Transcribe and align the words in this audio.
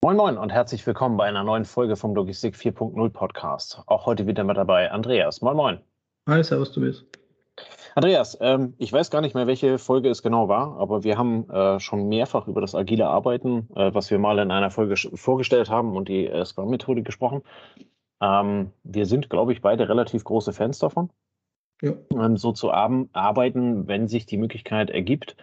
Moin 0.00 0.16
Moin 0.16 0.38
und 0.38 0.52
herzlich 0.52 0.86
willkommen 0.86 1.16
bei 1.16 1.24
einer 1.24 1.42
neuen 1.42 1.64
Folge 1.64 1.96
vom 1.96 2.14
Logistik 2.14 2.54
4.0 2.54 3.10
Podcast. 3.10 3.82
Auch 3.86 4.06
heute 4.06 4.28
wieder 4.28 4.44
mit 4.44 4.56
dabei 4.56 4.92
Andreas. 4.92 5.42
Moin 5.42 5.56
Moin. 5.56 5.80
Hi, 6.28 6.44
servus 6.44 6.70
Tobias. 6.70 7.04
Andreas, 7.96 8.38
ähm, 8.40 8.74
ich 8.78 8.92
weiß 8.92 9.10
gar 9.10 9.20
nicht 9.20 9.34
mehr, 9.34 9.48
welche 9.48 9.76
Folge 9.78 10.08
es 10.08 10.22
genau 10.22 10.48
war, 10.48 10.78
aber 10.78 11.02
wir 11.02 11.18
haben 11.18 11.50
äh, 11.50 11.80
schon 11.80 12.08
mehrfach 12.08 12.46
über 12.46 12.60
das 12.60 12.76
agile 12.76 13.08
Arbeiten, 13.08 13.68
äh, 13.74 13.92
was 13.92 14.08
wir 14.12 14.20
mal 14.20 14.38
in 14.38 14.52
einer 14.52 14.70
Folge 14.70 14.94
vorgestellt 14.96 15.68
haben 15.68 15.96
und 15.96 16.08
die 16.08 16.28
äh, 16.28 16.44
Scrum-Methode 16.44 17.02
gesprochen. 17.02 17.42
Ähm, 18.20 18.70
wir 18.84 19.04
sind, 19.04 19.28
glaube 19.30 19.52
ich, 19.52 19.62
beide 19.62 19.88
relativ 19.88 20.22
große 20.22 20.52
Fans 20.52 20.78
davon. 20.78 21.10
Ja. 21.82 21.94
Ähm, 22.12 22.36
so 22.36 22.52
zu 22.52 22.70
arbeiten, 22.70 23.88
wenn 23.88 24.06
sich 24.06 24.26
die 24.26 24.36
Möglichkeit 24.36 24.90
ergibt. 24.90 25.36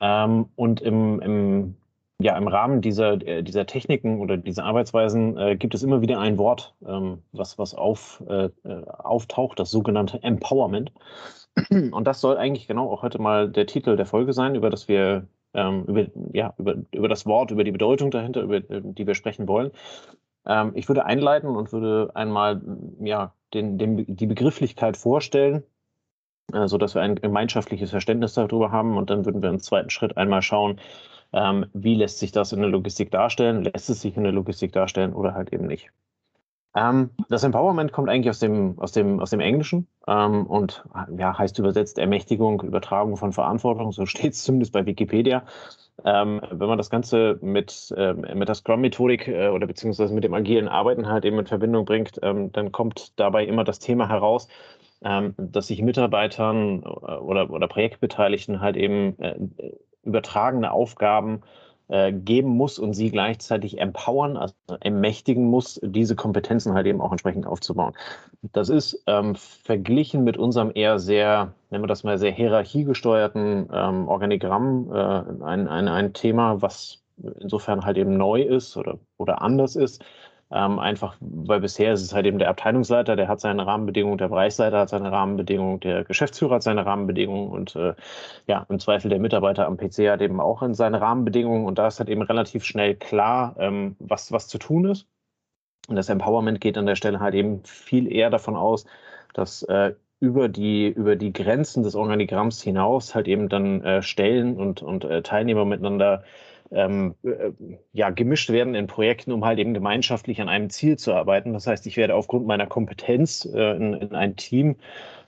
Ähm, 0.00 0.46
und 0.56 0.80
im, 0.80 1.20
im 1.20 1.76
ja, 2.24 2.38
im 2.38 2.48
Rahmen 2.48 2.80
dieser, 2.80 3.20
äh, 3.26 3.42
dieser 3.42 3.66
Techniken 3.66 4.18
oder 4.18 4.38
dieser 4.38 4.64
Arbeitsweisen 4.64 5.36
äh, 5.36 5.56
gibt 5.56 5.74
es 5.74 5.82
immer 5.82 6.00
wieder 6.00 6.18
ein 6.20 6.38
Wort, 6.38 6.74
ähm, 6.88 7.18
was, 7.32 7.58
was 7.58 7.74
auf, 7.74 8.22
äh, 8.26 8.46
äh 8.64 8.84
auftaucht, 8.86 9.58
das 9.58 9.70
sogenannte 9.70 10.22
Empowerment. 10.22 10.90
Und 11.70 12.06
das 12.06 12.22
soll 12.22 12.38
eigentlich 12.38 12.66
genau 12.66 12.90
auch 12.90 13.02
heute 13.02 13.20
mal 13.20 13.50
der 13.50 13.66
Titel 13.66 13.96
der 13.96 14.06
Folge 14.06 14.32
sein, 14.32 14.54
über 14.54 14.70
das 14.70 14.88
wir 14.88 15.26
ähm, 15.52 15.84
über, 15.84 16.06
ja, 16.32 16.54
über, 16.56 16.76
über 16.92 17.08
das 17.08 17.26
Wort, 17.26 17.50
über 17.50 17.62
die 17.62 17.72
Bedeutung 17.72 18.10
dahinter, 18.10 18.40
über 18.40 18.56
äh, 18.56 18.80
die 18.82 19.06
wir 19.06 19.14
sprechen 19.14 19.46
wollen. 19.46 19.70
Ähm, 20.46 20.72
ich 20.74 20.88
würde 20.88 21.04
einleiten 21.04 21.50
und 21.54 21.72
würde 21.72 22.10
einmal 22.14 22.62
ja, 23.00 23.34
den, 23.52 23.76
den, 23.76 24.16
die 24.16 24.26
Begrifflichkeit 24.26 24.96
vorstellen, 24.96 25.62
äh, 26.54 26.68
sodass 26.68 26.94
wir 26.94 27.02
ein 27.02 27.16
gemeinschaftliches 27.16 27.90
Verständnis 27.90 28.32
darüber 28.32 28.72
haben. 28.72 28.96
Und 28.96 29.10
dann 29.10 29.26
würden 29.26 29.42
wir 29.42 29.50
im 29.50 29.60
zweiten 29.60 29.90
Schritt 29.90 30.16
einmal 30.16 30.40
schauen, 30.40 30.80
ähm, 31.34 31.66
wie 31.74 31.96
lässt 31.96 32.20
sich 32.20 32.32
das 32.32 32.52
in 32.52 32.60
der 32.60 32.70
Logistik 32.70 33.10
darstellen? 33.10 33.64
Lässt 33.64 33.90
es 33.90 34.00
sich 34.00 34.16
in 34.16 34.22
der 34.22 34.32
Logistik 34.32 34.72
darstellen 34.72 35.12
oder 35.12 35.34
halt 35.34 35.52
eben 35.52 35.66
nicht? 35.66 35.90
Ähm, 36.76 37.10
das 37.28 37.44
Empowerment 37.44 37.92
kommt 37.92 38.08
eigentlich 38.08 38.30
aus 38.30 38.38
dem, 38.38 38.78
aus 38.78 38.92
dem, 38.92 39.20
aus 39.20 39.30
dem 39.30 39.40
Englischen 39.40 39.86
ähm, 40.08 40.46
und 40.46 40.84
ja, 41.16 41.36
heißt 41.36 41.58
übersetzt 41.58 41.98
Ermächtigung, 41.98 42.62
Übertragung 42.62 43.16
von 43.16 43.32
Verantwortung, 43.32 43.92
so 43.92 44.06
steht 44.06 44.32
es 44.32 44.44
zumindest 44.44 44.72
bei 44.72 44.86
Wikipedia. 44.86 45.44
Ähm, 46.04 46.40
wenn 46.50 46.68
man 46.68 46.78
das 46.78 46.90
Ganze 46.90 47.38
mit, 47.40 47.94
äh, 47.96 48.12
mit 48.14 48.48
der 48.48 48.56
Scrum-Methodik 48.56 49.28
äh, 49.28 49.48
oder 49.48 49.66
beziehungsweise 49.68 50.12
mit 50.12 50.24
dem 50.24 50.34
agilen 50.34 50.66
Arbeiten 50.66 51.08
halt 51.08 51.24
eben 51.24 51.38
in 51.38 51.46
Verbindung 51.46 51.84
bringt, 51.84 52.18
ähm, 52.22 52.50
dann 52.50 52.72
kommt 52.72 53.18
dabei 53.18 53.44
immer 53.44 53.62
das 53.62 53.78
Thema 53.78 54.08
heraus, 54.08 54.48
ähm, 55.04 55.34
dass 55.36 55.68
sich 55.68 55.80
Mitarbeitern 55.82 56.82
äh, 56.82 56.86
oder, 56.86 57.50
oder 57.50 57.68
Projektbeteiligten 57.68 58.60
halt 58.60 58.76
eben 58.76 59.16
äh, 59.20 59.36
übertragene 60.04 60.72
Aufgaben 60.72 61.42
äh, 61.88 62.12
geben 62.12 62.48
muss 62.48 62.78
und 62.78 62.94
sie 62.94 63.10
gleichzeitig 63.10 63.78
empowern, 63.78 64.36
also 64.36 64.54
ermächtigen 64.80 65.44
muss, 65.44 65.78
diese 65.82 66.16
Kompetenzen 66.16 66.72
halt 66.72 66.86
eben 66.86 67.00
auch 67.02 67.10
entsprechend 67.10 67.46
aufzubauen. 67.46 67.92
Das 68.52 68.70
ist 68.70 69.02
ähm, 69.06 69.34
verglichen 69.34 70.24
mit 70.24 70.38
unserem 70.38 70.72
eher 70.74 70.98
sehr, 70.98 71.52
nennen 71.70 71.84
wir 71.84 71.88
das 71.88 72.04
mal, 72.04 72.18
sehr 72.18 72.32
hierarchiegesteuerten 72.32 73.68
ähm, 73.72 74.08
Organigramm 74.08 74.90
äh, 74.92 75.44
ein, 75.44 75.68
ein, 75.68 75.88
ein 75.88 76.12
Thema, 76.14 76.62
was 76.62 77.02
insofern 77.40 77.84
halt 77.84 77.98
eben 77.98 78.16
neu 78.16 78.42
ist 78.42 78.76
oder, 78.76 78.98
oder 79.18 79.42
anders 79.42 79.76
ist, 79.76 80.02
ähm, 80.54 80.78
einfach, 80.78 81.16
weil 81.20 81.60
bisher 81.60 81.92
ist 81.92 82.02
es 82.02 82.14
halt 82.14 82.26
eben 82.26 82.38
der 82.38 82.48
Abteilungsleiter, 82.48 83.16
der 83.16 83.26
hat 83.26 83.40
seine 83.40 83.66
Rahmenbedingungen, 83.66 84.18
der 84.18 84.28
Bereichsleiter 84.28 84.78
hat 84.78 84.88
seine 84.88 85.10
Rahmenbedingungen, 85.10 85.80
der 85.80 86.04
Geschäftsführer 86.04 86.54
hat 86.56 86.62
seine 86.62 86.86
Rahmenbedingungen 86.86 87.48
und 87.48 87.74
äh, 87.74 87.94
ja, 88.46 88.64
im 88.68 88.78
Zweifel 88.78 89.08
der 89.08 89.18
Mitarbeiter 89.18 89.66
am 89.66 89.76
PC 89.76 90.08
hat 90.08 90.22
eben 90.22 90.40
auch 90.40 90.62
seine 90.70 91.00
Rahmenbedingungen 91.00 91.66
und 91.66 91.78
da 91.78 91.88
ist 91.88 91.98
halt 91.98 92.08
eben 92.08 92.22
relativ 92.22 92.64
schnell 92.64 92.94
klar, 92.94 93.56
ähm, 93.58 93.96
was, 93.98 94.30
was 94.30 94.46
zu 94.46 94.58
tun 94.58 94.84
ist. 94.84 95.08
Und 95.88 95.96
das 95.96 96.08
Empowerment 96.08 96.60
geht 96.60 96.78
an 96.78 96.86
der 96.86 96.96
Stelle 96.96 97.18
halt 97.18 97.34
eben 97.34 97.64
viel 97.64 98.10
eher 98.10 98.30
davon 98.30 98.56
aus, 98.56 98.86
dass 99.34 99.64
äh, 99.64 99.94
über 100.20 100.48
die, 100.48 100.86
über 100.86 101.16
die 101.16 101.32
Grenzen 101.32 101.82
des 101.82 101.96
Organigramms 101.96 102.62
hinaus 102.62 103.14
halt 103.14 103.26
eben 103.26 103.48
dann 103.48 103.82
äh, 103.82 104.02
Stellen 104.02 104.56
und, 104.56 104.82
und 104.82 105.04
äh, 105.04 105.22
Teilnehmer 105.22 105.64
miteinander 105.64 106.22
ähm, 106.70 107.14
äh, 107.22 107.50
ja, 107.92 108.10
gemischt 108.10 108.50
werden 108.50 108.74
in 108.74 108.86
Projekten, 108.86 109.32
um 109.32 109.44
halt 109.44 109.58
eben 109.58 109.74
gemeinschaftlich 109.74 110.40
an 110.40 110.48
einem 110.48 110.70
Ziel 110.70 110.96
zu 110.98 111.12
arbeiten. 111.14 111.52
Das 111.52 111.66
heißt, 111.66 111.86
ich 111.86 111.96
werde 111.96 112.14
aufgrund 112.14 112.46
meiner 112.46 112.66
Kompetenz 112.66 113.44
äh, 113.44 113.76
in, 113.76 113.94
in, 113.94 114.14
ein 114.14 114.36
Team 114.36 114.76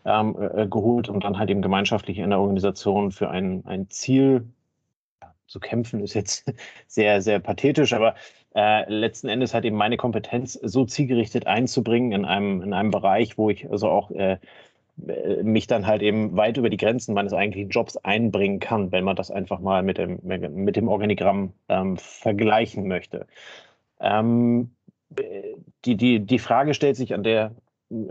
ähm, 0.05 0.37
äh, 0.39 0.67
geholt 0.67 1.09
und 1.09 1.25
dann 1.25 1.39
halt 1.39 1.51
eben 1.51 1.63
gemeinschaftlich 1.63 2.19
in 2.19 2.31
der 2.31 2.41
Organisation 2.41 3.11
für 3.13 3.31
ein, 3.31 3.65
ein 3.67 3.89
Ziel 3.91 4.47
zu 5.47 5.61
kämpfen, 5.61 6.01
ist 6.01 6.15
jetzt 6.15 6.53
sehr, 6.87 7.23
sehr 7.23 7.39
pathetisch, 7.39 7.93
aber 7.93 8.15
äh, 8.55 8.91
letzten 8.91 9.29
Endes 9.29 9.55
halt 9.55 9.65
eben 9.65 9.77
meine 9.77 9.97
Kompetenz 9.97 10.55
so 10.55 10.85
zielgerichtet 10.85 11.47
einzubringen 11.47 12.13
in 12.13 12.25
einem, 12.25 12.63
in 12.63 12.73
einem 12.73 12.91
Bereich, 12.91 13.39
wo 13.39 13.51
ich 13.51 13.71
also 13.71 13.89
auch 13.89 14.11
äh, 14.11 14.33
äh, 14.33 14.39
mich 14.97 15.67
dann 15.67 15.87
halt 15.87 16.03
eben 16.03 16.37
weit 16.37 16.57
über 16.57 16.71
die 16.71 16.79
Grenzen 16.79 17.15
meines 17.15 17.33
eigentlichen 17.33 17.71
Jobs 17.71 17.97
einbringen 17.99 18.61
kann, 18.61 18.93
wenn 18.93 19.05
man 19.05 19.17
das 19.17 19.31
einfach 19.31 19.61
mal 19.61 19.83
mit 19.83 19.99
dem, 19.99 20.21
mit 20.23 20.77
dem 20.77 20.89
Organigramm 20.89 21.53
ähm, 21.69 21.97
vergleichen 21.99 22.89
möchte. 22.89 23.27
Ähm, 24.01 24.71
die, 25.85 25.97
die, 25.97 26.21
die 26.21 26.39
Frage 26.39 26.75
stellt 26.75 26.97
sich 26.97 27.15
an 27.15 27.23
der 27.23 27.55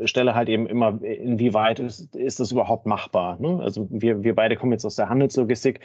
Stelle 0.06 0.36
halt 0.36 0.48
eben 0.48 0.68
immer, 0.68 1.02
inwieweit 1.02 1.80
ist, 1.80 2.16
ist 2.16 2.40
das 2.40 2.52
überhaupt 2.52 2.86
machbar? 2.86 3.38
Ne? 3.40 3.60
Also 3.62 3.88
wir, 3.90 4.24
wir 4.24 4.36
beide 4.36 4.56
kommen 4.56 4.72
jetzt 4.72 4.86
aus 4.86 4.96
der 4.96 5.10
Handelslogistik. 5.10 5.82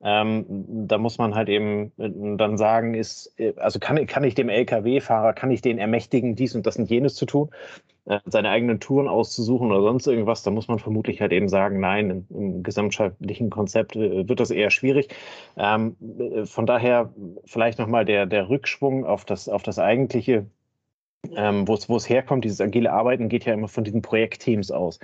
Ähm, 0.00 0.46
da 0.86 0.98
muss 0.98 1.18
man 1.18 1.34
halt 1.34 1.48
eben 1.48 1.92
äh, 1.98 2.10
dann 2.36 2.56
sagen, 2.56 2.94
ist, 2.94 3.34
äh, 3.38 3.54
also 3.56 3.80
kann, 3.80 4.04
kann 4.06 4.22
ich 4.22 4.34
dem 4.34 4.48
Lkw-Fahrer, 4.48 5.32
kann 5.32 5.50
ich 5.50 5.60
den 5.60 5.78
ermächtigen, 5.78 6.36
dies 6.36 6.54
und 6.54 6.66
das 6.66 6.76
und 6.76 6.88
jenes 6.88 7.14
zu 7.16 7.26
tun, 7.26 7.50
äh, 7.50 7.97
seine 8.24 8.50
eigenen 8.50 8.80
Touren 8.80 9.08
auszusuchen 9.08 9.70
oder 9.70 9.82
sonst 9.82 10.06
irgendwas, 10.06 10.42
da 10.42 10.50
muss 10.50 10.68
man 10.68 10.78
vermutlich 10.78 11.20
halt 11.20 11.32
eben 11.32 11.48
sagen, 11.48 11.80
nein, 11.80 12.10
im, 12.10 12.26
im 12.30 12.62
gesamtschaftlichen 12.62 13.50
Konzept 13.50 13.96
äh, 13.96 14.28
wird 14.28 14.40
das 14.40 14.50
eher 14.50 14.70
schwierig. 14.70 15.08
Ähm, 15.56 15.96
äh, 16.18 16.46
von 16.46 16.66
daher 16.66 17.12
vielleicht 17.44 17.78
nochmal 17.78 18.04
der, 18.04 18.26
der 18.26 18.48
Rückschwung 18.48 19.04
auf 19.04 19.24
das, 19.24 19.48
auf 19.48 19.62
das 19.62 19.78
eigentliche 19.78 20.46
ähm, 21.34 21.66
wo 21.66 21.74
es 21.74 22.08
herkommt, 22.08 22.44
dieses 22.44 22.60
agile 22.60 22.92
Arbeiten 22.92 23.28
geht 23.28 23.44
ja 23.44 23.52
immer 23.52 23.68
von 23.68 23.84
diesen 23.84 24.02
Projektteams 24.02 24.70
aus. 24.70 25.00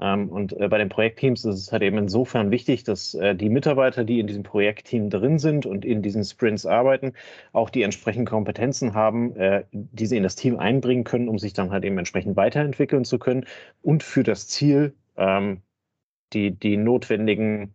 Ähm, 0.00 0.28
und 0.28 0.52
äh, 0.58 0.68
bei 0.68 0.78
den 0.78 0.88
Projektteams 0.88 1.44
ist 1.44 1.56
es 1.56 1.72
halt 1.72 1.82
eben 1.82 1.98
insofern 1.98 2.50
wichtig, 2.50 2.82
dass 2.84 3.14
äh, 3.14 3.34
die 3.34 3.48
Mitarbeiter, 3.48 4.04
die 4.04 4.18
in 4.18 4.26
diesem 4.26 4.42
Projektteam 4.42 5.08
drin 5.08 5.38
sind 5.38 5.66
und 5.66 5.84
in 5.84 6.02
diesen 6.02 6.24
Sprints 6.24 6.66
arbeiten, 6.66 7.12
auch 7.52 7.70
die 7.70 7.82
entsprechenden 7.82 8.26
Kompetenzen 8.26 8.94
haben, 8.94 9.36
äh, 9.36 9.64
die 9.70 10.06
sie 10.06 10.16
in 10.16 10.24
das 10.24 10.34
Team 10.34 10.58
einbringen 10.58 11.04
können, 11.04 11.28
um 11.28 11.38
sich 11.38 11.52
dann 11.52 11.70
halt 11.70 11.84
eben 11.84 11.98
entsprechend 11.98 12.36
weiterentwickeln 12.36 13.04
zu 13.04 13.18
können 13.18 13.46
und 13.82 14.02
für 14.02 14.24
das 14.24 14.48
Ziel 14.48 14.94
ähm, 15.16 15.62
die, 16.32 16.50
die 16.50 16.76
notwendigen 16.76 17.74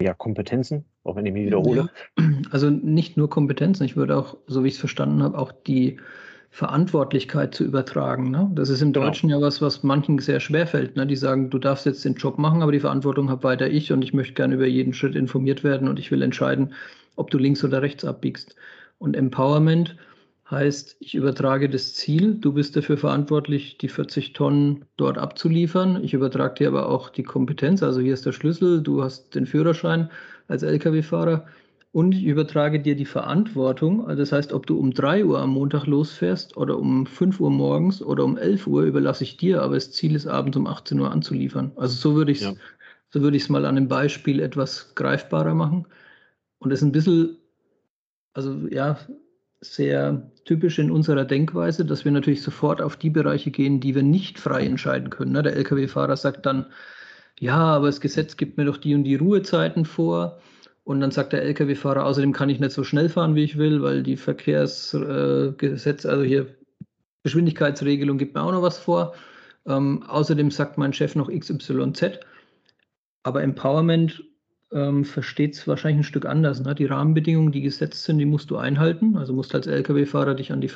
ja, 0.00 0.14
Kompetenzen, 0.14 0.86
auch 1.04 1.16
wenn 1.16 1.26
ich 1.26 1.32
mich 1.32 1.46
wiederhole. 1.46 1.90
Ja, 2.16 2.24
also 2.50 2.70
nicht 2.70 3.16
nur 3.16 3.28
Kompetenzen, 3.28 3.84
ich 3.84 3.96
würde 3.96 4.16
auch, 4.16 4.38
so 4.46 4.64
wie 4.64 4.68
ich 4.68 4.74
es 4.74 4.80
verstanden 4.80 5.22
habe, 5.22 5.38
auch 5.38 5.52
die 5.52 5.98
Verantwortlichkeit 6.54 7.52
zu 7.52 7.64
übertragen. 7.64 8.30
Ne? 8.30 8.48
Das 8.54 8.68
ist 8.68 8.80
im 8.80 8.92
genau. 8.92 9.06
Deutschen 9.06 9.28
ja 9.28 9.40
was, 9.40 9.60
was 9.60 9.82
manchen 9.82 10.20
sehr 10.20 10.38
schwer 10.38 10.68
fällt. 10.68 10.94
Ne? 10.94 11.04
Die 11.04 11.16
sagen, 11.16 11.50
du 11.50 11.58
darfst 11.58 11.84
jetzt 11.84 12.04
den 12.04 12.14
Job 12.14 12.38
machen, 12.38 12.62
aber 12.62 12.70
die 12.70 12.78
Verantwortung 12.78 13.28
habe 13.28 13.42
weiter 13.42 13.68
ich 13.68 13.90
und 13.90 14.02
ich 14.02 14.14
möchte 14.14 14.34
gerne 14.34 14.54
über 14.54 14.66
jeden 14.66 14.94
Schritt 14.94 15.16
informiert 15.16 15.64
werden 15.64 15.88
und 15.88 15.98
ich 15.98 16.12
will 16.12 16.22
entscheiden, 16.22 16.72
ob 17.16 17.32
du 17.32 17.38
links 17.38 17.64
oder 17.64 17.82
rechts 17.82 18.04
abbiegst. 18.04 18.54
Und 18.98 19.16
Empowerment 19.16 19.96
heißt, 20.48 20.94
ich 21.00 21.16
übertrage 21.16 21.68
das 21.68 21.94
Ziel, 21.94 22.36
du 22.36 22.52
bist 22.52 22.76
dafür 22.76 22.98
verantwortlich, 22.98 23.76
die 23.78 23.88
40 23.88 24.32
Tonnen 24.32 24.84
dort 24.96 25.18
abzuliefern. 25.18 26.04
Ich 26.04 26.14
übertrage 26.14 26.54
dir 26.54 26.68
aber 26.68 26.88
auch 26.88 27.08
die 27.10 27.24
Kompetenz, 27.24 27.82
also 27.82 28.00
hier 28.00 28.14
ist 28.14 28.26
der 28.26 28.32
Schlüssel, 28.32 28.80
du 28.80 29.02
hast 29.02 29.34
den 29.34 29.46
Führerschein 29.46 30.08
als 30.46 30.62
Lkw-Fahrer 30.62 31.46
und 31.94 32.12
ich 32.12 32.24
übertrage 32.24 32.80
dir 32.80 32.96
die 32.96 33.04
Verantwortung. 33.04 34.08
Also 34.08 34.20
das 34.20 34.32
heißt, 34.32 34.52
ob 34.52 34.66
du 34.66 34.76
um 34.76 34.92
3 34.92 35.24
Uhr 35.26 35.38
am 35.38 35.50
Montag 35.50 35.86
losfährst 35.86 36.56
oder 36.56 36.76
um 36.76 37.06
5 37.06 37.38
Uhr 37.38 37.52
morgens 37.52 38.02
oder 38.02 38.24
um 38.24 38.36
11 38.36 38.66
Uhr, 38.66 38.82
überlasse 38.82 39.22
ich 39.22 39.36
dir, 39.36 39.62
aber 39.62 39.74
das 39.76 39.92
Ziel 39.92 40.16
ist, 40.16 40.26
abends 40.26 40.56
um 40.56 40.66
18 40.66 40.98
Uhr 40.98 41.12
anzuliefern. 41.12 41.70
Also 41.76 41.94
so 41.94 42.16
würde 42.16 42.32
ich 42.32 42.38
es 42.38 42.44
ja. 42.46 42.54
so 43.10 43.22
würde 43.22 43.36
ich 43.36 43.44
es 43.44 43.48
mal 43.48 43.64
an 43.64 43.76
einem 43.76 43.86
Beispiel 43.86 44.40
etwas 44.40 44.96
greifbarer 44.96 45.54
machen. 45.54 45.86
Und 46.58 46.70
das 46.70 46.80
ist 46.80 46.84
ein 46.84 46.90
bisschen, 46.90 47.36
also 48.32 48.66
ja, 48.70 48.98
sehr 49.60 50.32
typisch 50.44 50.80
in 50.80 50.90
unserer 50.90 51.24
Denkweise, 51.24 51.84
dass 51.84 52.04
wir 52.04 52.10
natürlich 52.10 52.42
sofort 52.42 52.82
auf 52.82 52.96
die 52.96 53.10
Bereiche 53.10 53.52
gehen, 53.52 53.78
die 53.78 53.94
wir 53.94 54.02
nicht 54.02 54.40
frei 54.40 54.66
entscheiden 54.66 55.10
können. 55.10 55.30
Ne? 55.30 55.44
Der 55.44 55.54
Lkw-Fahrer 55.54 56.16
sagt 56.16 56.44
dann, 56.44 56.66
ja, 57.38 57.56
aber 57.56 57.86
das 57.86 58.00
Gesetz 58.00 58.36
gibt 58.36 58.56
mir 58.56 58.64
doch 58.64 58.78
die 58.78 58.96
und 58.96 59.04
die 59.04 59.14
Ruhezeiten 59.14 59.84
vor. 59.84 60.40
Und 60.84 61.00
dann 61.00 61.10
sagt 61.10 61.32
der 61.32 61.42
Lkw-Fahrer, 61.42 62.04
außerdem 62.04 62.32
kann 62.32 62.50
ich 62.50 62.60
nicht 62.60 62.72
so 62.72 62.84
schnell 62.84 63.08
fahren, 63.08 63.34
wie 63.34 63.44
ich 63.44 63.56
will, 63.56 63.82
weil 63.82 64.02
die 64.02 64.18
Verkehrsgesetz, 64.18 66.04
also 66.04 66.22
hier 66.22 66.54
Geschwindigkeitsregelung 67.22 68.18
gibt 68.18 68.34
mir 68.34 68.42
auch 68.42 68.52
noch 68.52 68.62
was 68.62 68.78
vor. 68.78 69.14
Ähm, 69.66 70.02
außerdem 70.02 70.50
sagt 70.50 70.76
mein 70.76 70.92
Chef 70.92 71.16
noch 71.16 71.30
XYZ. 71.30 72.20
Aber 73.22 73.42
Empowerment 73.42 74.22
ähm, 74.72 75.06
versteht 75.06 75.54
es 75.54 75.66
wahrscheinlich 75.66 76.00
ein 76.00 76.08
Stück 76.08 76.26
anders. 76.26 76.62
Ne? 76.62 76.74
Die 76.74 76.84
Rahmenbedingungen, 76.84 77.52
die 77.52 77.62
gesetzt 77.62 78.04
sind, 78.04 78.18
die 78.18 78.26
musst 78.26 78.50
du 78.50 78.58
einhalten. 78.58 79.16
Also 79.16 79.32
musst 79.32 79.54
als 79.54 79.66
Lkw-Fahrer 79.66 80.34
dich 80.34 80.52
an 80.52 80.60
die 80.60 80.70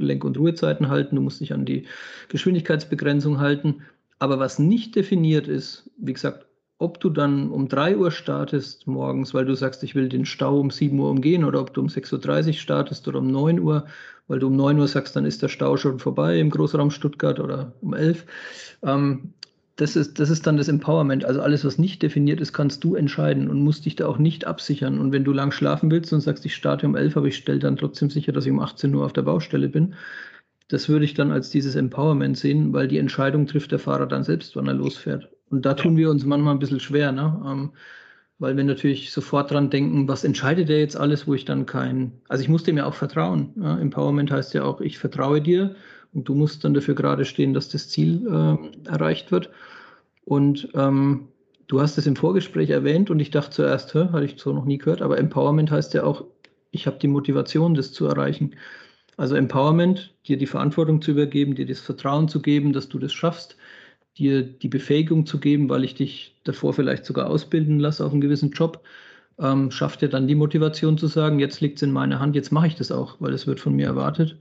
Lenk- 0.00 0.24
und 0.24 0.36
Ruhezeiten 0.36 0.88
halten, 0.88 1.14
du 1.14 1.22
musst 1.22 1.40
dich 1.40 1.52
an 1.52 1.64
die 1.64 1.86
Geschwindigkeitsbegrenzung 2.28 3.38
halten. 3.38 3.82
Aber 4.18 4.40
was 4.40 4.58
nicht 4.58 4.96
definiert 4.96 5.46
ist, 5.46 5.88
wie 5.96 6.12
gesagt, 6.12 6.47
ob 6.78 7.00
du 7.00 7.10
dann 7.10 7.50
um 7.50 7.68
3 7.68 7.96
Uhr 7.96 8.10
startest 8.10 8.86
morgens, 8.86 9.34
weil 9.34 9.44
du 9.44 9.54
sagst, 9.54 9.82
ich 9.82 9.94
will 9.94 10.08
den 10.08 10.24
Stau 10.24 10.60
um 10.60 10.70
7 10.70 10.98
Uhr 10.98 11.10
umgehen, 11.10 11.44
oder 11.44 11.60
ob 11.60 11.74
du 11.74 11.80
um 11.80 11.88
6.30 11.88 12.46
Uhr 12.46 12.52
startest 12.54 13.08
oder 13.08 13.18
um 13.18 13.30
9 13.30 13.58
Uhr, 13.58 13.86
weil 14.28 14.38
du 14.38 14.46
um 14.46 14.56
9 14.56 14.78
Uhr 14.78 14.88
sagst, 14.88 15.16
dann 15.16 15.24
ist 15.24 15.42
der 15.42 15.48
Stau 15.48 15.76
schon 15.76 15.98
vorbei 15.98 16.38
im 16.38 16.50
Großraum 16.50 16.90
Stuttgart 16.90 17.40
oder 17.40 17.72
um 17.80 17.94
11. 17.94 18.24
Ähm, 18.82 19.32
das 19.74 19.94
ist, 19.94 20.18
das 20.18 20.28
ist 20.28 20.46
dann 20.46 20.56
das 20.56 20.68
Empowerment. 20.68 21.24
Also 21.24 21.40
alles, 21.40 21.64
was 21.64 21.78
nicht 21.78 22.02
definiert 22.02 22.40
ist, 22.40 22.52
kannst 22.52 22.82
du 22.82 22.96
entscheiden 22.96 23.48
und 23.48 23.62
musst 23.62 23.84
dich 23.84 23.94
da 23.94 24.06
auch 24.06 24.18
nicht 24.18 24.44
absichern. 24.44 24.98
Und 24.98 25.12
wenn 25.12 25.24
du 25.24 25.32
lang 25.32 25.52
schlafen 25.52 25.90
willst 25.90 26.12
und 26.12 26.20
sagst, 26.20 26.44
ich 26.44 26.54
starte 26.54 26.86
um 26.86 26.96
11, 26.96 27.16
aber 27.16 27.26
ich 27.26 27.36
stelle 27.36 27.60
dann 27.60 27.76
trotzdem 27.76 28.10
sicher, 28.10 28.32
dass 28.32 28.44
ich 28.44 28.50
um 28.50 28.58
18 28.58 28.92
Uhr 28.94 29.04
auf 29.04 29.12
der 29.12 29.22
Baustelle 29.22 29.68
bin, 29.68 29.94
das 30.68 30.88
würde 30.88 31.04
ich 31.04 31.14
dann 31.14 31.32
als 31.32 31.50
dieses 31.50 31.74
Empowerment 31.74 32.36
sehen, 32.36 32.72
weil 32.72 32.88
die 32.88 32.98
Entscheidung 32.98 33.46
trifft 33.46 33.72
der 33.72 33.78
Fahrer 33.78 34.06
dann 34.06 34.24
selbst, 34.24 34.54
wann 34.54 34.66
er 34.66 34.74
losfährt. 34.74 35.28
Und 35.50 35.64
da 35.64 35.74
tun 35.74 35.96
wir 35.96 36.10
uns 36.10 36.24
manchmal 36.24 36.54
ein 36.54 36.58
bisschen 36.58 36.80
schwer, 36.80 37.10
ne? 37.10 37.42
Ähm, 37.46 37.72
weil 38.38 38.56
wir 38.56 38.64
natürlich 38.64 39.10
sofort 39.10 39.50
dran 39.50 39.70
denken, 39.70 40.06
was 40.06 40.22
entscheidet 40.22 40.70
er 40.70 40.78
jetzt 40.78 40.96
alles, 40.96 41.26
wo 41.26 41.34
ich 41.34 41.44
dann 41.44 41.66
kein, 41.66 42.12
also 42.28 42.42
ich 42.42 42.48
muss 42.48 42.62
dem 42.62 42.76
ja 42.76 42.86
auch 42.86 42.94
vertrauen. 42.94 43.52
Ja? 43.60 43.78
Empowerment 43.78 44.30
heißt 44.30 44.54
ja 44.54 44.62
auch, 44.62 44.80
ich 44.80 44.98
vertraue 44.98 45.40
dir 45.40 45.74
und 46.12 46.28
du 46.28 46.34
musst 46.34 46.64
dann 46.64 46.74
dafür 46.74 46.94
gerade 46.94 47.24
stehen, 47.24 47.52
dass 47.52 47.68
das 47.68 47.88
Ziel 47.88 48.26
äh, 48.28 48.88
erreicht 48.88 49.32
wird. 49.32 49.50
Und 50.24 50.68
ähm, 50.74 51.28
du 51.66 51.80
hast 51.80 51.98
es 51.98 52.06
im 52.06 52.14
Vorgespräch 52.14 52.70
erwähnt 52.70 53.10
und 53.10 53.18
ich 53.18 53.30
dachte 53.30 53.50
zuerst, 53.50 53.94
hä, 53.94 54.08
hatte 54.12 54.24
ich 54.24 54.36
so 54.38 54.52
noch 54.52 54.64
nie 54.64 54.78
gehört, 54.78 55.02
aber 55.02 55.18
Empowerment 55.18 55.70
heißt 55.70 55.94
ja 55.94 56.04
auch, 56.04 56.24
ich 56.70 56.86
habe 56.86 56.98
die 57.00 57.08
Motivation, 57.08 57.74
das 57.74 57.92
zu 57.92 58.06
erreichen. 58.06 58.54
Also 59.18 59.34
Empowerment, 59.34 60.14
dir 60.28 60.38
die 60.38 60.46
Verantwortung 60.46 61.02
zu 61.02 61.10
übergeben, 61.10 61.56
dir 61.56 61.66
das 61.66 61.80
Vertrauen 61.80 62.28
zu 62.28 62.40
geben, 62.40 62.72
dass 62.72 62.88
du 62.88 63.00
das 63.00 63.12
schaffst, 63.12 63.56
dir 64.16 64.42
die 64.42 64.68
Befähigung 64.68 65.26
zu 65.26 65.40
geben, 65.40 65.68
weil 65.68 65.82
ich 65.82 65.96
dich 65.96 66.36
davor 66.44 66.72
vielleicht 66.72 67.04
sogar 67.04 67.28
ausbilden 67.28 67.80
lasse 67.80 68.06
auf 68.06 68.12
einen 68.12 68.20
gewissen 68.20 68.52
Job, 68.52 68.84
ähm, 69.40 69.72
schafft 69.72 70.02
dir 70.02 70.08
dann 70.08 70.28
die 70.28 70.36
Motivation 70.36 70.98
zu 70.98 71.08
sagen, 71.08 71.40
jetzt 71.40 71.60
liegt 71.60 71.78
es 71.78 71.82
in 71.82 71.90
meiner 71.90 72.20
Hand, 72.20 72.36
jetzt 72.36 72.52
mache 72.52 72.68
ich 72.68 72.76
das 72.76 72.92
auch, 72.92 73.16
weil 73.20 73.32
es 73.32 73.48
wird 73.48 73.58
von 73.58 73.74
mir 73.74 73.86
erwartet. 73.86 74.38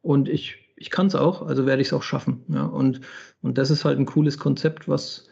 Und 0.00 0.28
ich, 0.28 0.58
ich 0.76 0.90
kann 0.90 1.08
es 1.08 1.16
auch, 1.16 1.42
also 1.42 1.66
werde 1.66 1.82
ich 1.82 1.88
es 1.88 1.92
auch 1.92 2.04
schaffen. 2.04 2.44
Ja? 2.48 2.66
Und, 2.66 3.00
und 3.42 3.58
das 3.58 3.70
ist 3.70 3.84
halt 3.84 3.98
ein 3.98 4.06
cooles 4.06 4.38
Konzept, 4.38 4.88
was, 4.88 5.28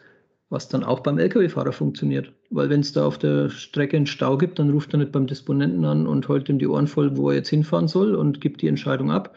was 0.49 0.67
dann 0.67 0.83
auch 0.83 1.01
beim 1.01 1.19
Lkw-Fahrer 1.19 1.71
funktioniert. 1.71 2.31
Weil 2.49 2.69
wenn 2.69 2.79
es 2.79 2.93
da 2.93 3.05
auf 3.05 3.17
der 3.17 3.49
Strecke 3.49 3.97
einen 3.97 4.07
Stau 4.07 4.37
gibt, 4.37 4.59
dann 4.59 4.71
ruft 4.71 4.93
er 4.93 4.99
nicht 4.99 5.11
beim 5.11 5.27
Disponenten 5.27 5.85
an 5.85 6.07
und 6.07 6.27
heult 6.27 6.49
ihm 6.49 6.59
die 6.59 6.67
Ohren 6.67 6.87
voll, 6.87 7.15
wo 7.17 7.29
er 7.29 7.37
jetzt 7.37 7.49
hinfahren 7.49 7.87
soll 7.87 8.15
und 8.15 8.41
gibt 8.41 8.61
die 8.61 8.67
Entscheidung 8.67 9.11
ab, 9.11 9.35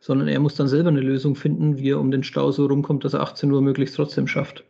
sondern 0.00 0.28
er 0.28 0.40
muss 0.40 0.54
dann 0.54 0.68
selber 0.68 0.90
eine 0.90 1.00
Lösung 1.00 1.34
finden, 1.34 1.78
wie 1.78 1.90
er 1.90 2.00
um 2.00 2.10
den 2.10 2.22
Stau 2.22 2.52
so 2.52 2.66
rumkommt, 2.66 3.04
dass 3.04 3.14
er 3.14 3.22
18 3.22 3.50
Uhr 3.50 3.62
möglichst 3.62 3.96
trotzdem 3.96 4.26
schafft. 4.26 4.64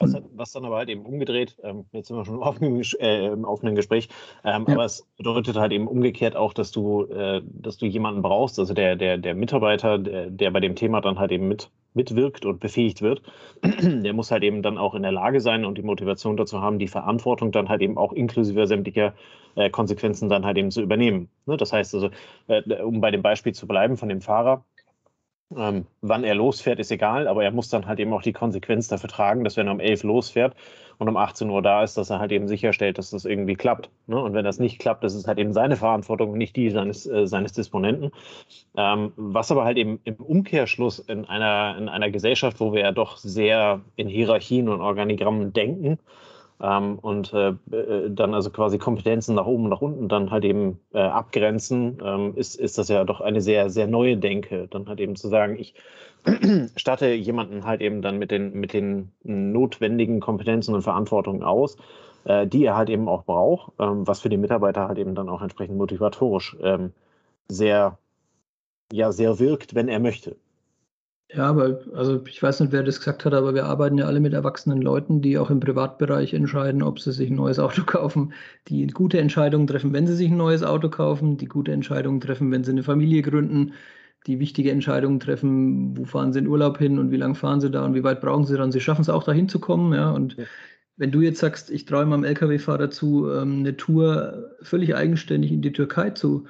Was, 0.00 0.16
was 0.34 0.52
dann 0.52 0.64
aber 0.64 0.78
halt 0.78 0.88
eben 0.88 1.04
umgedreht, 1.04 1.58
ähm, 1.62 1.84
jetzt 1.92 2.08
sind 2.08 2.16
wir 2.16 2.24
schon 2.24 2.40
äh, 3.00 3.26
im 3.26 3.44
offenen 3.44 3.74
Gespräch, 3.74 4.08
ähm, 4.44 4.64
ja. 4.66 4.74
aber 4.74 4.84
es 4.86 5.06
bedeutet 5.18 5.56
halt 5.56 5.72
eben 5.72 5.86
umgekehrt 5.86 6.36
auch, 6.36 6.54
dass 6.54 6.70
du, 6.70 7.04
äh, 7.04 7.42
dass 7.44 7.76
du 7.76 7.84
jemanden 7.84 8.22
brauchst, 8.22 8.58
also 8.58 8.72
der, 8.72 8.96
der, 8.96 9.18
der 9.18 9.34
Mitarbeiter, 9.34 9.98
der, 9.98 10.30
der 10.30 10.50
bei 10.52 10.60
dem 10.60 10.74
Thema 10.74 11.02
dann 11.02 11.18
halt 11.18 11.32
eben 11.32 11.48
mit, 11.48 11.70
mitwirkt 11.92 12.46
und 12.46 12.60
befähigt 12.60 13.02
wird, 13.02 13.20
der 13.62 14.14
muss 14.14 14.30
halt 14.30 14.42
eben 14.42 14.62
dann 14.62 14.78
auch 14.78 14.94
in 14.94 15.02
der 15.02 15.12
Lage 15.12 15.42
sein 15.42 15.66
und 15.66 15.76
die 15.76 15.82
Motivation 15.82 16.38
dazu 16.38 16.62
haben, 16.62 16.78
die 16.78 16.88
Verantwortung 16.88 17.52
dann 17.52 17.68
halt 17.68 17.82
eben 17.82 17.98
auch 17.98 18.14
inklusive 18.14 18.66
sämtlicher 18.66 19.12
äh, 19.54 19.68
Konsequenzen 19.68 20.30
dann 20.30 20.46
halt 20.46 20.56
eben 20.56 20.70
zu 20.70 20.80
übernehmen. 20.80 21.28
Ne? 21.44 21.58
Das 21.58 21.74
heißt 21.74 21.94
also, 21.94 22.08
äh, 22.46 22.62
um 22.82 23.02
bei 23.02 23.10
dem 23.10 23.20
Beispiel 23.20 23.52
zu 23.52 23.66
bleiben 23.66 23.98
von 23.98 24.08
dem 24.08 24.22
Fahrer, 24.22 24.64
ähm, 25.56 25.86
wann 26.00 26.24
er 26.24 26.34
losfährt, 26.34 26.78
ist 26.78 26.92
egal, 26.92 27.26
aber 27.26 27.42
er 27.42 27.50
muss 27.50 27.68
dann 27.68 27.86
halt 27.86 27.98
eben 27.98 28.12
auch 28.12 28.22
die 28.22 28.32
Konsequenz 28.32 28.88
dafür 28.88 29.08
tragen, 29.08 29.42
dass 29.42 29.56
wenn 29.56 29.66
er 29.66 29.72
um 29.72 29.80
11 29.80 30.04
losfährt 30.04 30.54
und 30.98 31.08
um 31.08 31.16
18 31.16 31.50
Uhr 31.50 31.60
da 31.60 31.82
ist, 31.82 31.96
dass 31.96 32.10
er 32.10 32.20
halt 32.20 32.30
eben 32.30 32.46
sicherstellt, 32.46 32.98
dass 32.98 33.10
das 33.10 33.24
irgendwie 33.24 33.54
klappt. 33.54 33.90
Ne? 34.06 34.22
Und 34.22 34.34
wenn 34.34 34.44
das 34.44 34.58
nicht 34.58 34.78
klappt, 34.78 35.02
das 35.02 35.14
ist 35.14 35.26
halt 35.26 35.38
eben 35.38 35.52
seine 35.52 35.76
Verantwortung, 35.76 36.36
nicht 36.36 36.54
die 36.56 36.70
seines, 36.70 37.06
äh, 37.06 37.26
seines 37.26 37.52
Disponenten. 37.52 38.12
Ähm, 38.76 39.12
was 39.16 39.50
aber 39.50 39.64
halt 39.64 39.78
eben 39.78 39.98
im 40.04 40.16
Umkehrschluss 40.16 41.00
in 41.00 41.24
einer, 41.24 41.76
in 41.78 41.88
einer 41.88 42.10
Gesellschaft, 42.10 42.60
wo 42.60 42.72
wir 42.72 42.82
ja 42.82 42.92
doch 42.92 43.16
sehr 43.16 43.80
in 43.96 44.08
Hierarchien 44.08 44.68
und 44.68 44.80
Organigrammen 44.80 45.52
denken, 45.52 45.98
ähm, 46.62 46.98
und 46.98 47.32
äh, 47.32 47.50
äh, 47.72 48.10
dann 48.10 48.34
also 48.34 48.50
quasi 48.50 48.78
Kompetenzen 48.78 49.34
nach 49.34 49.46
oben 49.46 49.68
nach 49.68 49.80
unten 49.80 50.08
dann 50.08 50.30
halt 50.30 50.44
eben 50.44 50.78
äh, 50.92 51.00
abgrenzen, 51.00 51.98
ähm, 52.04 52.32
ist, 52.36 52.56
ist 52.56 52.78
das 52.78 52.88
ja 52.88 53.04
doch 53.04 53.20
eine 53.20 53.40
sehr, 53.40 53.70
sehr 53.70 53.86
neue 53.86 54.16
Denke. 54.16 54.68
Dann 54.68 54.88
halt 54.88 55.00
eben 55.00 55.16
zu 55.16 55.28
sagen, 55.28 55.56
ich 55.58 55.74
statte 56.76 57.12
jemanden 57.12 57.64
halt 57.64 57.80
eben 57.80 58.02
dann 58.02 58.18
mit 58.18 58.30
den, 58.30 58.52
mit 58.52 58.74
den 58.74 59.12
notwendigen 59.22 60.20
Kompetenzen 60.20 60.74
und 60.74 60.82
Verantwortungen 60.82 61.42
aus, 61.42 61.76
äh, 62.24 62.46
die 62.46 62.64
er 62.64 62.76
halt 62.76 62.90
eben 62.90 63.08
auch 63.08 63.24
braucht, 63.24 63.72
ähm, 63.78 64.06
was 64.06 64.20
für 64.20 64.28
die 64.28 64.36
Mitarbeiter 64.36 64.88
halt 64.88 64.98
eben 64.98 65.14
dann 65.14 65.28
auch 65.28 65.42
entsprechend 65.42 65.78
motivatorisch 65.78 66.56
ähm, 66.62 66.92
sehr, 67.48 67.98
ja, 68.92 69.12
sehr 69.12 69.38
wirkt, 69.38 69.74
wenn 69.74 69.88
er 69.88 70.00
möchte. 70.00 70.36
Ja, 71.32 71.46
aber 71.46 71.80
also 71.94 72.24
ich 72.26 72.42
weiß 72.42 72.58
nicht, 72.60 72.72
wer 72.72 72.82
das 72.82 72.98
gesagt 72.98 73.24
hat, 73.24 73.34
aber 73.34 73.54
wir 73.54 73.66
arbeiten 73.66 73.98
ja 73.98 74.06
alle 74.06 74.18
mit 74.18 74.32
erwachsenen 74.32 74.82
Leuten, 74.82 75.22
die 75.22 75.38
auch 75.38 75.48
im 75.50 75.60
Privatbereich 75.60 76.34
entscheiden, 76.34 76.82
ob 76.82 76.98
sie 76.98 77.12
sich 77.12 77.30
ein 77.30 77.36
neues 77.36 77.60
Auto 77.60 77.82
kaufen, 77.86 78.32
die 78.66 78.86
gute 78.88 79.20
Entscheidungen 79.20 79.68
treffen, 79.68 79.92
wenn 79.92 80.08
sie 80.08 80.16
sich 80.16 80.28
ein 80.28 80.36
neues 80.36 80.64
Auto 80.64 80.88
kaufen, 80.88 81.36
die 81.36 81.46
gute 81.46 81.70
Entscheidungen 81.70 82.20
treffen, 82.20 82.50
wenn 82.50 82.64
sie 82.64 82.72
eine 82.72 82.82
Familie 82.82 83.22
gründen, 83.22 83.74
die 84.26 84.40
wichtige 84.40 84.72
Entscheidungen 84.72 85.20
treffen, 85.20 85.96
wo 85.96 86.04
fahren 86.04 86.32
sie 86.32 86.40
in 86.40 86.48
Urlaub 86.48 86.78
hin 86.78 86.98
und 86.98 87.12
wie 87.12 87.16
lange 87.16 87.36
fahren 87.36 87.60
sie 87.60 87.70
da 87.70 87.84
und 87.84 87.94
wie 87.94 88.04
weit 88.04 88.20
brauchen 88.20 88.44
sie 88.44 88.56
dann. 88.56 88.72
Sie 88.72 88.80
schaffen 88.80 89.02
es 89.02 89.08
auch 89.08 89.22
dahin 89.22 89.48
zu 89.48 89.60
kommen, 89.60 89.94
ja. 89.94 90.10
Und 90.10 90.36
ja. 90.36 90.44
wenn 90.96 91.12
du 91.12 91.20
jetzt 91.20 91.38
sagst, 91.38 91.70
ich 91.70 91.84
traue 91.84 92.06
meinem 92.06 92.24
Lkw-Fahrer 92.24 92.90
zu, 92.90 93.30
ähm, 93.30 93.60
eine 93.60 93.76
Tour 93.76 94.50
völlig 94.62 94.96
eigenständig 94.96 95.52
in 95.52 95.62
die 95.62 95.72
Türkei 95.72 96.10
zu 96.10 96.46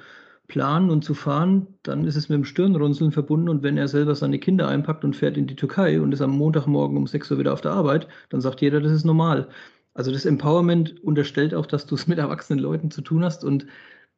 planen 0.51 0.89
und 0.89 1.05
zu 1.05 1.13
fahren, 1.13 1.65
dann 1.81 2.03
ist 2.03 2.17
es 2.17 2.27
mit 2.27 2.35
dem 2.35 2.43
Stirnrunzeln 2.43 3.13
verbunden 3.13 3.47
und 3.47 3.63
wenn 3.63 3.77
er 3.77 3.87
selber 3.87 4.15
seine 4.15 4.37
Kinder 4.37 4.67
einpackt 4.67 5.05
und 5.05 5.15
fährt 5.15 5.37
in 5.37 5.47
die 5.47 5.55
Türkei 5.55 6.01
und 6.01 6.11
ist 6.11 6.19
am 6.21 6.31
Montagmorgen 6.31 6.97
um 6.97 7.07
6 7.07 7.31
Uhr 7.31 7.39
wieder 7.39 7.53
auf 7.53 7.61
der 7.61 7.71
Arbeit, 7.71 8.09
dann 8.27 8.41
sagt 8.41 8.59
jeder, 8.59 8.81
das 8.81 8.91
ist 8.91 9.05
normal. 9.05 9.47
Also 9.93 10.11
das 10.11 10.25
Empowerment 10.25 11.01
unterstellt 11.05 11.53
auch, 11.53 11.65
dass 11.65 11.85
du 11.85 11.95
es 11.95 12.05
mit 12.09 12.19
erwachsenen 12.19 12.59
Leuten 12.59 12.91
zu 12.91 13.01
tun 13.01 13.23
hast 13.23 13.45
und 13.45 13.65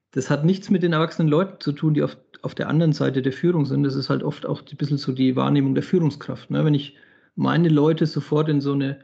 das 0.10 0.32
hat 0.32 0.44
nichts 0.44 0.72
mit 0.72 0.82
den 0.82 0.94
erwachsenen 0.94 1.28
Leuten 1.28 1.60
zu 1.60 1.72
tun, 1.72 1.94
die 1.94 2.02
auf, 2.02 2.18
auf 2.42 2.56
der 2.56 2.68
anderen 2.68 2.94
Seite 2.94 3.22
der 3.22 3.34
Führung 3.34 3.66
sind. 3.66 3.84
Das 3.84 3.96
ist 3.96 4.10
halt 4.10 4.24
oft 4.24 4.48
auch 4.48 4.62
ein 4.62 4.78
bisschen 4.78 4.98
so 4.98 5.12
die 5.12 5.36
Wahrnehmung 5.36 5.75
der 5.75 5.84
Führungskraft. 5.84 6.50
Ne? 6.50 6.66
Wenn 6.66 6.74
ich 6.74 6.98
meine 7.36 7.70
Leute 7.70 8.08
sofort 8.08 8.50
in 8.50 8.60
so 8.60 8.74
eine 8.74 9.00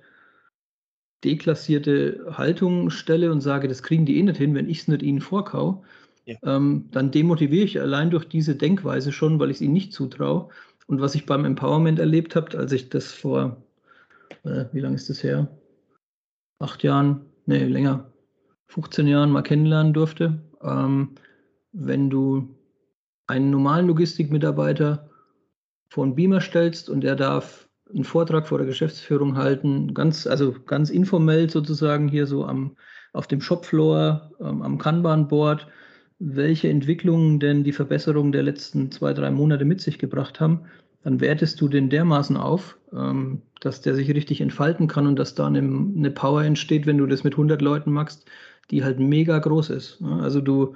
deklassierte 1.24 2.26
Haltung 2.32 2.90
stelle 2.90 3.32
und 3.32 3.42
sage, 3.42 3.68
das 3.68 3.84
kriegen 3.84 4.06
die 4.06 4.18
eh 4.18 4.24
nicht 4.24 4.38
hin, 4.38 4.56
wenn 4.56 4.70
ich 4.70 4.80
es 4.82 4.88
nicht 4.88 5.04
ihnen 5.04 5.22
vorkau, 5.22 5.84
ähm, 6.44 6.90
dann 6.92 7.12
demotiviere 7.12 7.66
ich 7.66 7.80
allein 7.80 8.10
durch 8.10 8.26
diese 8.26 8.56
Denkweise 8.56 9.12
schon, 9.12 9.40
weil 9.40 9.50
ich 9.50 9.58
es 9.58 9.62
ihnen 9.62 9.74
nicht 9.74 9.94
zutraue. 9.94 10.50
Und 10.88 11.02
was 11.02 11.16
ich 11.16 11.26
beim 11.26 11.46
Empowerment 11.46 12.00
erlebt 12.00 12.36
habe, 12.36 12.58
als 12.58 12.72
ich 12.72 12.90
das 12.90 13.12
vor, 13.12 13.64
äh, 14.44 14.66
wie 14.72 14.80
lange 14.80 14.96
ist 14.96 15.10
das 15.10 15.24
her? 15.24 15.48
Acht 16.60 16.84
Jahren, 16.84 17.22
nee, 17.46 17.64
länger, 17.64 18.12
15 18.68 19.08
Jahren 19.08 19.32
mal 19.32 19.44
kennenlernen 19.44 19.94
durfte. 19.94 20.40
Ähm, 20.62 21.16
wenn 21.72 22.10
du 22.10 22.56
einen 23.28 23.52
normalen 23.52 23.88
Logistikmitarbeiter 23.88 25.10
vor 25.90 26.04
einen 26.04 26.16
Beamer 26.16 26.42
stellst 26.42 26.90
und 26.90 27.04
er 27.04 27.16
darf 27.16 27.70
einen 27.94 28.04
Vortrag 28.04 28.48
vor 28.48 28.58
der 28.58 28.68
Geschäftsführung 28.68 29.38
halten, 29.38 29.94
ganz, 29.94 30.28
also 30.28 30.56
ganz 30.66 30.90
informell 30.90 31.50
sozusagen 31.50 32.08
hier 32.08 32.28
so 32.28 32.46
am, 32.46 32.76
auf 33.14 33.28
dem 33.28 33.42
Shopfloor, 33.42 34.32
ähm, 34.40 34.62
am 34.62 34.78
Kanban-Board 34.78 35.68
welche 36.20 36.70
Entwicklungen 36.70 37.40
denn 37.40 37.64
die 37.64 37.72
Verbesserung 37.72 38.32
der 38.32 38.44
letzten 38.44 38.92
zwei, 38.92 39.14
drei 39.14 39.32
Monate 39.32 39.66
mit 39.66 39.82
sich 39.82 39.98
gebracht 39.98 40.40
haben, 40.40 40.66
dann 41.04 41.22
wertest 41.22 41.60
du 41.62 41.70
den 41.70 41.90
dermaßen 41.90 42.36
auf, 42.36 42.78
ähm, 42.94 43.42
dass 43.62 43.82
der 43.82 43.96
sich 43.96 44.14
richtig 44.14 44.42
entfalten 44.42 44.88
kann 44.88 45.08
und 45.08 45.18
dass 45.18 45.36
da 45.36 45.48
eine, 45.48 46.12
Power 46.12 46.44
entsteht, 46.44 46.86
wenn 46.86 46.98
du 46.98 47.06
das 47.06 47.24
mit 47.24 47.34
100 47.34 47.62
Leuten 47.62 47.92
machst, 47.92 48.26
die 48.70 48.84
halt 48.84 49.00
mega 49.00 49.40
groß 49.40 49.70
ist. 49.70 50.02
Also 50.02 50.42
du, 50.42 50.76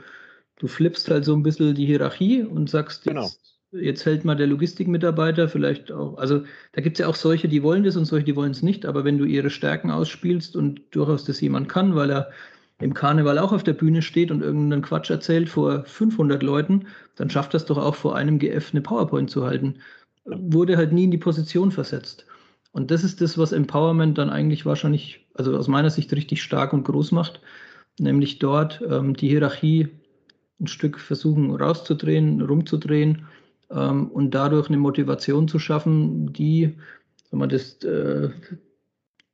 du 0.57 0.67
flippst 0.67 1.09
halt 1.12 1.25
so 1.25 1.35
ein 1.35 1.43
bisschen 1.43 1.75
die 1.75 1.85
Hierarchie 1.85 2.43
und 2.43 2.69
sagst, 2.69 3.03
genau. 3.03 3.23
jetzt, 3.23 3.59
jetzt 3.71 4.03
fällt 4.03 4.25
mal 4.25 4.35
der 4.35 4.47
Logistikmitarbeiter 4.47 5.50
vielleicht 5.50 5.91
auch, 5.91 6.17
also 6.17 6.43
da 6.71 6.81
gibt 6.81 6.97
es 6.97 7.01
ja 7.01 7.07
auch 7.07 7.15
solche, 7.15 7.50
die 7.50 7.63
wollen 7.63 7.83
das 7.83 7.97
und 7.97 8.05
solche, 8.05 8.25
die 8.25 8.35
wollen 8.35 8.51
es 8.51 8.63
nicht, 8.63 8.85
aber 8.85 9.03
wenn 9.03 9.17
du 9.17 9.25
ihre 9.25 9.50
Stärken 9.50 9.91
ausspielst 9.91 10.55
und 10.55 10.81
durchaus 10.91 11.25
das 11.25 11.41
jemand 11.41 11.69
kann, 11.69 11.95
weil 11.95 12.09
er 12.12 12.31
im 12.79 12.93
Karneval 12.93 13.39
auch 13.39 13.53
auf 13.53 13.63
der 13.63 13.73
Bühne 13.73 14.01
steht 14.01 14.31
und 14.31 14.41
irgendeinen 14.41 14.81
Quatsch 14.81 15.09
erzählt 15.09 15.49
vor 15.49 15.85
500 15.85 16.43
Leuten, 16.43 16.87
dann 17.15 17.29
schafft 17.29 17.53
das 17.53 17.65
doch 17.65 17.77
auch 17.77 17.95
vor 17.95 18.15
einem 18.15 18.39
GF 18.39 18.71
eine 18.71 18.81
PowerPoint 18.81 19.29
zu 19.29 19.45
halten. 19.45 19.75
Wurde 20.25 20.77
halt 20.77 20.91
nie 20.91 21.05
in 21.05 21.11
die 21.11 21.17
Position 21.17 21.71
versetzt. 21.71 22.25
Und 22.71 22.89
das 22.89 23.03
ist 23.03 23.21
das, 23.21 23.37
was 23.37 23.51
Empowerment 23.51 24.17
dann 24.17 24.29
eigentlich 24.29 24.65
wahrscheinlich 24.65 25.27
also 25.35 25.55
aus 25.55 25.67
meiner 25.67 25.91
Sicht 25.91 26.11
richtig 26.13 26.41
stark 26.41 26.73
und 26.73 26.83
groß 26.83 27.11
macht, 27.11 27.39
nämlich 27.99 28.39
dort 28.39 28.81
ähm, 28.89 29.15
die 29.15 29.29
Hierarchie 29.29 29.89
ein 30.59 30.67
Stück 30.67 30.99
versuchen 30.99 31.53
rauszudrehen, 31.55 32.41
rumzudrehen 32.41 33.27
ähm, 33.69 34.07
und 34.07 34.31
dadurch 34.31 34.67
eine 34.67 34.77
Motivation 34.77 35.47
zu 35.47 35.59
schaffen, 35.59 36.33
die, 36.33 36.77
wenn 37.29 37.39
man 37.39 37.49
das, 37.49 37.83
äh, 37.83 38.29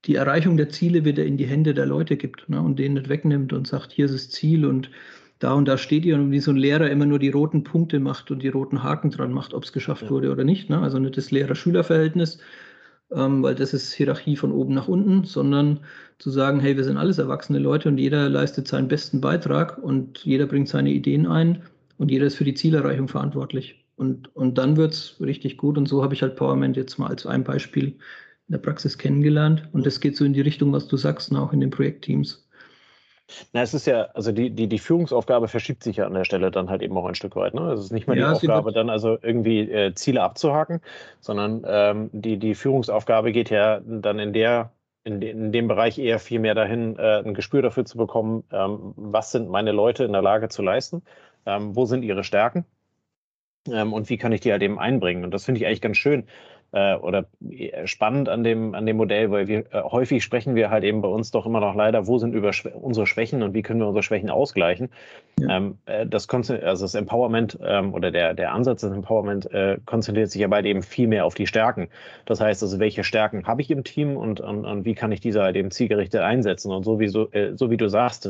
die 0.06 0.16
Erreichung 0.16 0.58
der 0.58 0.70
Ziele 0.70 1.06
wieder 1.06 1.26
in 1.26 1.38
die 1.38 1.46
Hände 1.46 1.74
der 1.74 1.86
Leute 1.86 2.18
gibt 2.18 2.48
ne, 2.50 2.62
und 2.62 2.80
denen 2.80 2.96
nicht 2.96 3.10
wegnimmt 3.10 3.54
und 3.54 3.68
sagt, 3.68 3.92
hier 3.92 4.06
ist 4.06 4.16
das 4.16 4.30
Ziel 4.30 4.66
und 4.66 4.90
da 5.40 5.54
und 5.54 5.68
da 5.68 5.78
steht 5.78 6.06
ihr 6.06 6.16
und 6.16 6.32
wie 6.32 6.40
so 6.40 6.52
ein 6.52 6.58
Lehrer 6.58 6.90
immer 6.90 7.06
nur 7.06 7.20
die 7.20 7.30
roten 7.30 7.64
Punkte 7.64 8.00
macht 8.00 8.30
und 8.30 8.44
die 8.44 8.50
roten 8.50 8.84
Haken 8.84 9.12
dran 9.12 9.32
macht, 9.32 9.54
ob 9.54 9.64
es 9.64 9.72
geschafft 9.72 10.04
ja. 10.04 10.10
wurde 10.10 10.32
oder 10.32 10.44
nicht. 10.44 10.70
Ne? 10.70 10.80
Also 10.80 11.00
nicht 11.00 11.18
das 11.18 11.32
Lehrer-Schüler-Verhältnis, 11.32 12.40
ähm, 13.12 13.42
weil 13.42 13.56
das 13.56 13.74
ist 13.74 13.94
Hierarchie 13.94 14.36
von 14.36 14.52
oben 14.52 14.74
nach 14.74 14.88
unten, 14.88 15.24
sondern 15.24 15.80
zu 16.18 16.30
sagen, 16.30 16.60
hey, 16.60 16.76
wir 16.76 16.84
sind 16.84 16.98
alles 16.98 17.18
erwachsene 17.18 17.60
Leute 17.60 17.88
und 17.88 17.98
jeder 17.98 18.28
leistet 18.28 18.68
seinen 18.68 18.90
besten 18.90 19.22
Beitrag 19.22 19.78
und 19.78 20.20
jeder 20.26 20.46
bringt 20.46 20.68
seine 20.68 20.92
Ideen 20.92 21.26
ein 21.26 21.64
und 21.98 22.12
jeder 22.12 22.26
ist 22.26 22.36
für 22.36 22.44
die 22.44 22.54
Zielerreichung 22.54 23.08
verantwortlich. 23.08 23.86
Und, 23.96 24.34
und 24.36 24.58
dann 24.58 24.78
wird 24.78 24.94
es 24.94 25.18
richtig 25.20 25.58
gut. 25.58 25.78
Und 25.78 25.88
so 25.88 26.04
habe 26.04 26.14
ich 26.14 26.22
halt 26.22 26.38
Powerment 26.38 26.78
jetzt 26.78 26.98
mal 27.00 27.08
als 27.08 27.26
ein 27.26 27.44
Beispiel 27.44 27.96
in 28.50 28.54
der 28.54 28.60
Praxis 28.60 28.98
kennengelernt. 28.98 29.70
Und 29.72 29.86
das 29.86 30.00
geht 30.00 30.18
so 30.18 30.26
in 30.26 30.34
die 30.34 30.42
Richtung, 30.42 30.74
was 30.74 30.88
du 30.88 30.98
sagst, 30.98 31.34
auch 31.36 31.54
in 31.54 31.62
den 31.62 31.70
Projektteams. 31.70 32.48
Na, 33.54 33.62
es 33.62 33.76
ist 33.76 33.86
ja, 33.86 34.08
also 34.16 34.32
die, 34.32 34.50
die, 34.50 34.68
die 34.68 34.80
Führungsaufgabe 34.80 35.48
verschiebt 35.48 35.84
sich 35.84 35.98
ja 35.98 36.08
an 36.08 36.16
der 36.16 36.24
Stelle 36.24 36.50
dann 36.50 36.68
halt 36.68 36.82
eben 36.82 36.98
auch 36.98 37.06
ein 37.06 37.14
Stück 37.14 37.36
weit. 37.36 37.54
Ne? 37.54 37.72
Es 37.74 37.80
ist 37.80 37.92
nicht 37.92 38.08
mehr 38.08 38.16
die 38.16 38.24
ja, 38.24 38.32
Aufgabe, 38.32 38.72
dann 38.72 38.90
also 38.90 39.20
irgendwie 39.22 39.60
äh, 39.72 39.94
Ziele 39.94 40.24
abzuhaken, 40.24 40.82
sondern 41.20 41.64
ähm, 41.68 42.10
die, 42.12 42.38
die 42.38 42.56
Führungsaufgabe 42.56 43.32
geht 43.32 43.52
ja 43.52 43.82
dann 43.86 44.18
in 44.18 44.34
der 44.34 44.72
in, 45.04 45.22
in 45.22 45.52
dem 45.52 45.68
Bereich 45.68 45.98
eher 45.98 46.20
viel 46.20 46.40
mehr 46.40 46.56
dahin, 46.56 46.98
äh, 46.98 47.20
ein 47.20 47.34
Gespür 47.34 47.62
dafür 47.62 47.86
zu 47.86 47.98
bekommen, 47.98 48.44
ähm, 48.52 48.94
was 48.96 49.32
sind 49.32 49.50
meine 49.50 49.72
Leute 49.72 50.04
in 50.04 50.12
der 50.12 50.22
Lage 50.22 50.50
zu 50.50 50.62
leisten, 50.62 51.04
ähm, 51.46 51.76
wo 51.76 51.86
sind 51.86 52.04
ihre 52.04 52.24
Stärken 52.24 52.66
ähm, 53.68 53.94
und 53.94 54.10
wie 54.10 54.18
kann 54.18 54.32
ich 54.32 54.42
die 54.42 54.52
halt 54.52 54.62
eben 54.62 54.78
einbringen. 54.80 55.24
Und 55.24 55.34
das 55.34 55.46
finde 55.46 55.62
ich 55.62 55.68
eigentlich 55.68 55.82
ganz 55.82 55.98
schön, 55.98 56.26
äh, 56.72 56.96
oder 56.96 57.26
äh, 57.50 57.88
spannend 57.88 58.30
an 58.30 58.44
dem, 58.44 58.76
an 58.76 58.86
dem 58.86 58.98
Modell, 58.98 59.32
weil 59.32 59.48
wir 59.48 59.60
äh, 59.72 59.82
häufig 59.84 60.24
sprechen 60.24 60.56
wir 60.56 60.70
halt 60.70 60.84
eben 60.84 61.02
bei 61.02 61.08
uns 61.08 61.32
doch 61.32 61.46
immer 61.46 61.60
noch 61.60 61.76
leider, 61.76 62.08
wo 62.08 62.18
sind 62.18 62.36
unsere 62.36 63.08
Schwächen 63.08 63.44
und 63.44 63.54
wie 63.54 63.62
können 63.62 63.80
wir 63.80 63.88
unsere 63.88 64.04
Schwächen 64.04 64.30
ausgleichen. 64.30 64.90
Ja. 65.40 65.58
Ähm, 65.58 65.78
äh, 65.86 66.06
das, 66.06 66.30
also 66.30 66.86
das 66.86 66.96
Empowerment 66.96 67.58
ähm, 67.64 67.94
oder 67.94 68.12
der, 68.12 68.34
der 68.34 68.54
Ansatz 68.54 68.82
des 68.82 68.92
Empowerment 68.92 69.52
äh, 69.52 69.78
konzentriert 69.86 70.32
sich 70.32 70.42
ja 70.42 70.48
bald 70.48 70.66
eben 70.66 70.84
viel 70.84 71.08
mehr 71.08 71.26
auf 71.26 71.34
die 71.34 71.48
Stärken. 71.48 71.90
Das 72.26 72.42
heißt 72.42 72.62
also, 72.62 72.80
welche 72.80 73.04
Stärken 73.04 73.48
habe 73.48 73.62
ich 73.62 73.72
im 73.72 73.84
Team 73.84 74.18
und, 74.18 74.42
und, 74.42 74.66
und 74.66 74.86
wie 74.86 74.96
kann 74.96 75.12
ich 75.12 75.22
diese 75.22 75.42
halt 75.42 75.56
eben 75.56 75.72
zielgerichtet 75.72 76.22
einsetzen? 76.22 76.72
Und 76.72 76.84
so 76.84 77.00
wie, 77.00 77.08
so, 77.08 77.32
äh, 77.32 77.56
so 77.56 77.72
wie 77.72 77.78
du 77.78 77.88
sagst, 77.88 78.30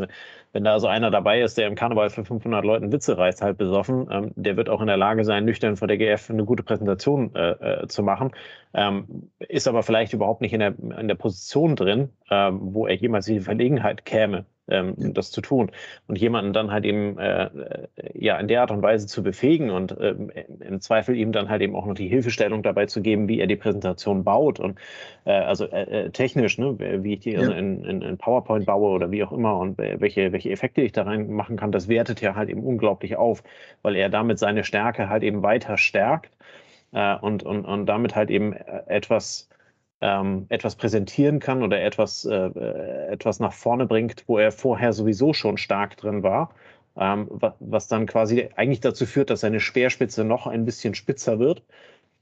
wenn 0.51 0.63
da 0.63 0.73
also 0.73 0.87
einer 0.87 1.11
dabei 1.11 1.41
ist, 1.41 1.57
der 1.57 1.67
im 1.67 1.75
Karneval 1.75 2.09
für 2.09 2.25
500 2.25 2.65
Leuten 2.65 2.91
Witze 2.91 3.17
reißt, 3.17 3.41
halt 3.41 3.57
besoffen, 3.57 4.07
ähm, 4.11 4.31
der 4.35 4.57
wird 4.57 4.69
auch 4.69 4.81
in 4.81 4.87
der 4.87 4.97
Lage 4.97 5.23
sein, 5.23 5.45
nüchtern 5.45 5.75
vor 5.77 5.87
der 5.87 5.97
GF 5.97 6.29
eine 6.29 6.45
gute 6.45 6.63
Präsentation 6.63 7.35
äh, 7.35 7.83
äh, 7.83 7.87
zu 7.87 8.03
machen, 8.03 8.31
ähm, 8.73 9.29
ist 9.39 9.67
aber 9.67 9.83
vielleicht 9.83 10.13
überhaupt 10.13 10.41
nicht 10.41 10.53
in 10.53 10.59
der, 10.59 10.73
in 10.79 11.07
der 11.07 11.15
Position 11.15 11.75
drin, 11.75 12.09
ähm, 12.31 12.59
wo 12.73 12.87
er 12.87 12.95
jemals 12.95 13.27
in 13.27 13.35
die 13.35 13.41
Verlegenheit 13.41 14.05
käme, 14.05 14.45
ähm, 14.69 14.93
ja. 14.97 15.09
das 15.09 15.31
zu 15.31 15.41
tun. 15.41 15.71
Und 16.07 16.17
jemanden 16.17 16.53
dann 16.53 16.71
halt 16.71 16.85
eben 16.85 17.17
äh, 17.17 17.45
äh, 17.45 17.87
ja 18.13 18.37
in 18.37 18.47
der 18.47 18.61
Art 18.61 18.71
und 18.71 18.81
Weise 18.81 19.07
zu 19.07 19.23
befähigen 19.23 19.69
und 19.69 19.97
äh, 19.97 20.15
im 20.61 20.81
Zweifel 20.81 21.15
ihm 21.15 21.31
dann 21.31 21.49
halt 21.49 21.61
eben 21.61 21.75
auch 21.75 21.85
noch 21.85 21.95
die 21.95 22.07
Hilfestellung 22.07 22.63
dabei 22.63 22.85
zu 22.85 23.01
geben, 23.01 23.27
wie 23.27 23.39
er 23.39 23.47
die 23.47 23.55
Präsentation 23.55 24.23
baut 24.23 24.59
und 24.59 24.79
äh, 25.25 25.31
also 25.31 25.65
äh, 25.65 26.05
äh 26.05 26.09
technisch, 26.11 26.57
ne, 26.57 26.75
wie 27.03 27.13
ich 27.13 27.19
die 27.19 27.31
ja. 27.31 27.39
also 27.39 27.51
in, 27.51 27.83
in, 27.83 28.01
in, 28.01 28.17
PowerPoint 28.17 28.65
baue 28.65 28.91
oder 28.91 29.11
wie 29.11 29.23
auch 29.23 29.31
immer 29.31 29.57
und 29.57 29.77
welche, 29.77 30.31
welche 30.31 30.49
Effekte 30.51 30.81
ich 30.81 30.91
da 30.91 31.03
rein 31.03 31.31
machen 31.31 31.57
kann, 31.57 31.71
das 31.71 31.87
wertet 31.87 32.21
ja 32.21 32.35
halt 32.35 32.49
eben 32.49 32.63
unglaublich 32.63 33.15
auf, 33.15 33.43
weil 33.81 33.95
er 33.95 34.09
damit 34.09 34.39
seine 34.39 34.63
Stärke 34.63 35.09
halt 35.09 35.23
eben 35.23 35.43
weiter 35.43 35.77
stärkt 35.77 36.31
und, 36.91 37.43
und, 37.43 37.65
und 37.65 37.85
damit 37.85 38.15
halt 38.15 38.31
eben 38.31 38.53
etwas 38.53 39.49
ähm, 40.01 40.45
etwas 40.49 40.75
präsentieren 40.75 41.39
kann 41.39 41.63
oder 41.63 41.81
etwas, 41.81 42.25
äh, 42.25 42.35
äh, 42.35 43.07
etwas 43.11 43.39
nach 43.39 43.53
vorne 43.53 43.85
bringt, 43.85 44.23
wo 44.27 44.37
er 44.37 44.51
vorher 44.51 44.93
sowieso 44.93 45.33
schon 45.33 45.57
stark 45.57 45.97
drin 45.97 46.23
war, 46.23 46.53
ähm, 46.97 47.27
was, 47.59 47.87
dann 47.87 48.05
quasi 48.05 48.49
eigentlich 48.55 48.79
dazu 48.79 49.05
führt, 49.05 49.29
dass 49.29 49.41
seine 49.41 49.59
Speerspitze 49.59 50.23
noch 50.23 50.47
ein 50.47 50.65
bisschen 50.65 50.95
spitzer 50.95 51.39
wird 51.39 51.63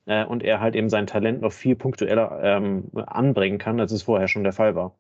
äh, 0.06 0.26
und 0.26 0.44
er 0.44 0.60
halt 0.60 0.76
eben 0.76 0.90
sein 0.90 1.08
Talent 1.08 1.42
noch 1.42 1.54
viel 1.54 1.76
punktueller 1.76 2.40
ähm, 2.44 2.86
anbringen 2.96 3.60
kann, 3.60 3.80
als 3.80 3.92
es 3.92 4.04
vorher 4.04 4.28
schon 4.28 4.44
der 4.44 4.54
Fall 4.54 4.76
war. 4.76 4.96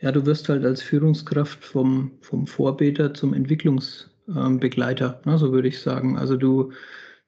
Ja, 0.00 0.12
du 0.12 0.26
wirst 0.26 0.48
halt 0.48 0.64
als 0.64 0.82
Führungskraft 0.82 1.64
vom, 1.64 2.12
vom 2.20 2.46
Vorbeter 2.46 3.14
zum 3.14 3.32
Entwicklungsbegleiter, 3.32 5.20
ne, 5.24 5.38
so 5.38 5.52
würde 5.52 5.68
ich 5.68 5.80
sagen. 5.80 6.18
Also 6.18 6.36
du 6.36 6.72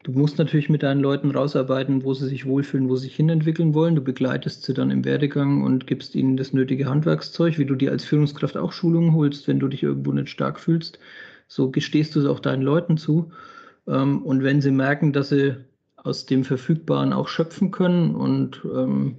Du 0.05 0.13
musst 0.13 0.39
natürlich 0.39 0.69
mit 0.69 0.85
deinen 0.85 1.01
Leuten 1.01 1.31
rausarbeiten, 1.33 2.05
wo 2.05 2.15
sie 2.15 2.29
sich 2.29 2.47
wohlfühlen, 2.47 2.89
wo 2.89 2.97
sie 2.97 3.07
sich 3.07 3.17
hinentwickeln 3.17 3.75
wollen. 3.75 3.97
Du 3.97 4.01
begleitest 4.01 4.63
sie 4.63 4.73
dann 4.73 4.91
im 4.91 5.05
Werdegang 5.05 5.63
und 5.63 5.87
gibst 5.87 6.15
ihnen 6.15 6.37
das 6.37 6.53
nötige 6.53 6.87
Handwerkszeug, 6.87 7.59
wie 7.59 7.67
du 7.67 7.75
dir 7.75 7.91
als 7.91 8.05
Führungskraft 8.05 8.57
auch 8.57 8.73
Schulungen 8.73 9.15
holst, 9.15 9.49
wenn 9.49 9.59
du 9.59 9.67
dich 9.69 9.83
irgendwo 9.83 10.13
nicht 10.13 10.29
stark 10.29 10.61
fühlst. 10.61 10.99
So 11.49 11.71
gestehst 11.71 12.15
du 12.15 12.21
es 12.21 12.27
auch 12.27 12.41
deinen 12.41 12.63
Leuten 12.63 12.97
zu. 12.97 13.33
Ähm, 13.89 14.23
und 14.23 14.45
wenn 14.45 14.61
sie 14.61 14.71
merken, 14.71 15.13
dass 15.13 15.31
sie 15.31 15.57
aus 15.97 16.27
dem 16.27 16.45
Verfügbaren 16.45 17.13
auch 17.13 17.29
schöpfen 17.29 17.71
können 17.73 18.15
und 18.15 18.63
ähm, 18.65 19.17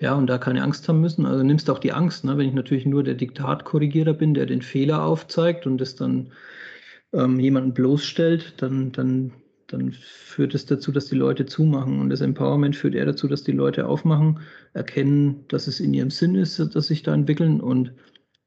ja, 0.00 0.14
und 0.14 0.28
da 0.28 0.38
keine 0.38 0.62
Angst 0.62 0.88
haben 0.88 1.00
müssen. 1.00 1.26
Also 1.26 1.42
nimmst 1.42 1.68
auch 1.70 1.80
die 1.80 1.92
Angst, 1.92 2.24
ne? 2.24 2.38
wenn 2.38 2.48
ich 2.48 2.54
natürlich 2.54 2.86
nur 2.86 3.02
der 3.02 3.14
Diktatkorrigierer 3.14 4.14
bin, 4.14 4.32
der 4.32 4.46
den 4.46 4.62
Fehler 4.62 5.02
aufzeigt 5.02 5.66
und 5.66 5.78
das 5.78 5.96
dann 5.96 6.30
ähm, 7.12 7.40
jemanden 7.40 7.74
bloßstellt, 7.74 8.62
dann, 8.62 8.92
dann 8.92 9.32
dann 9.68 9.92
führt 9.92 10.54
es 10.54 10.66
dazu, 10.66 10.90
dass 10.92 11.06
die 11.06 11.14
Leute 11.14 11.46
zumachen. 11.46 12.00
Und 12.00 12.10
das 12.10 12.22
Empowerment 12.22 12.74
führt 12.74 12.94
eher 12.94 13.06
dazu, 13.06 13.28
dass 13.28 13.44
die 13.44 13.52
Leute 13.52 13.86
aufmachen, 13.86 14.40
erkennen, 14.72 15.44
dass 15.48 15.66
es 15.66 15.78
in 15.78 15.94
ihrem 15.94 16.10
Sinn 16.10 16.34
ist, 16.34 16.58
dass 16.58 16.86
sich 16.86 17.02
da 17.02 17.14
entwickeln. 17.14 17.60
Und 17.60 17.92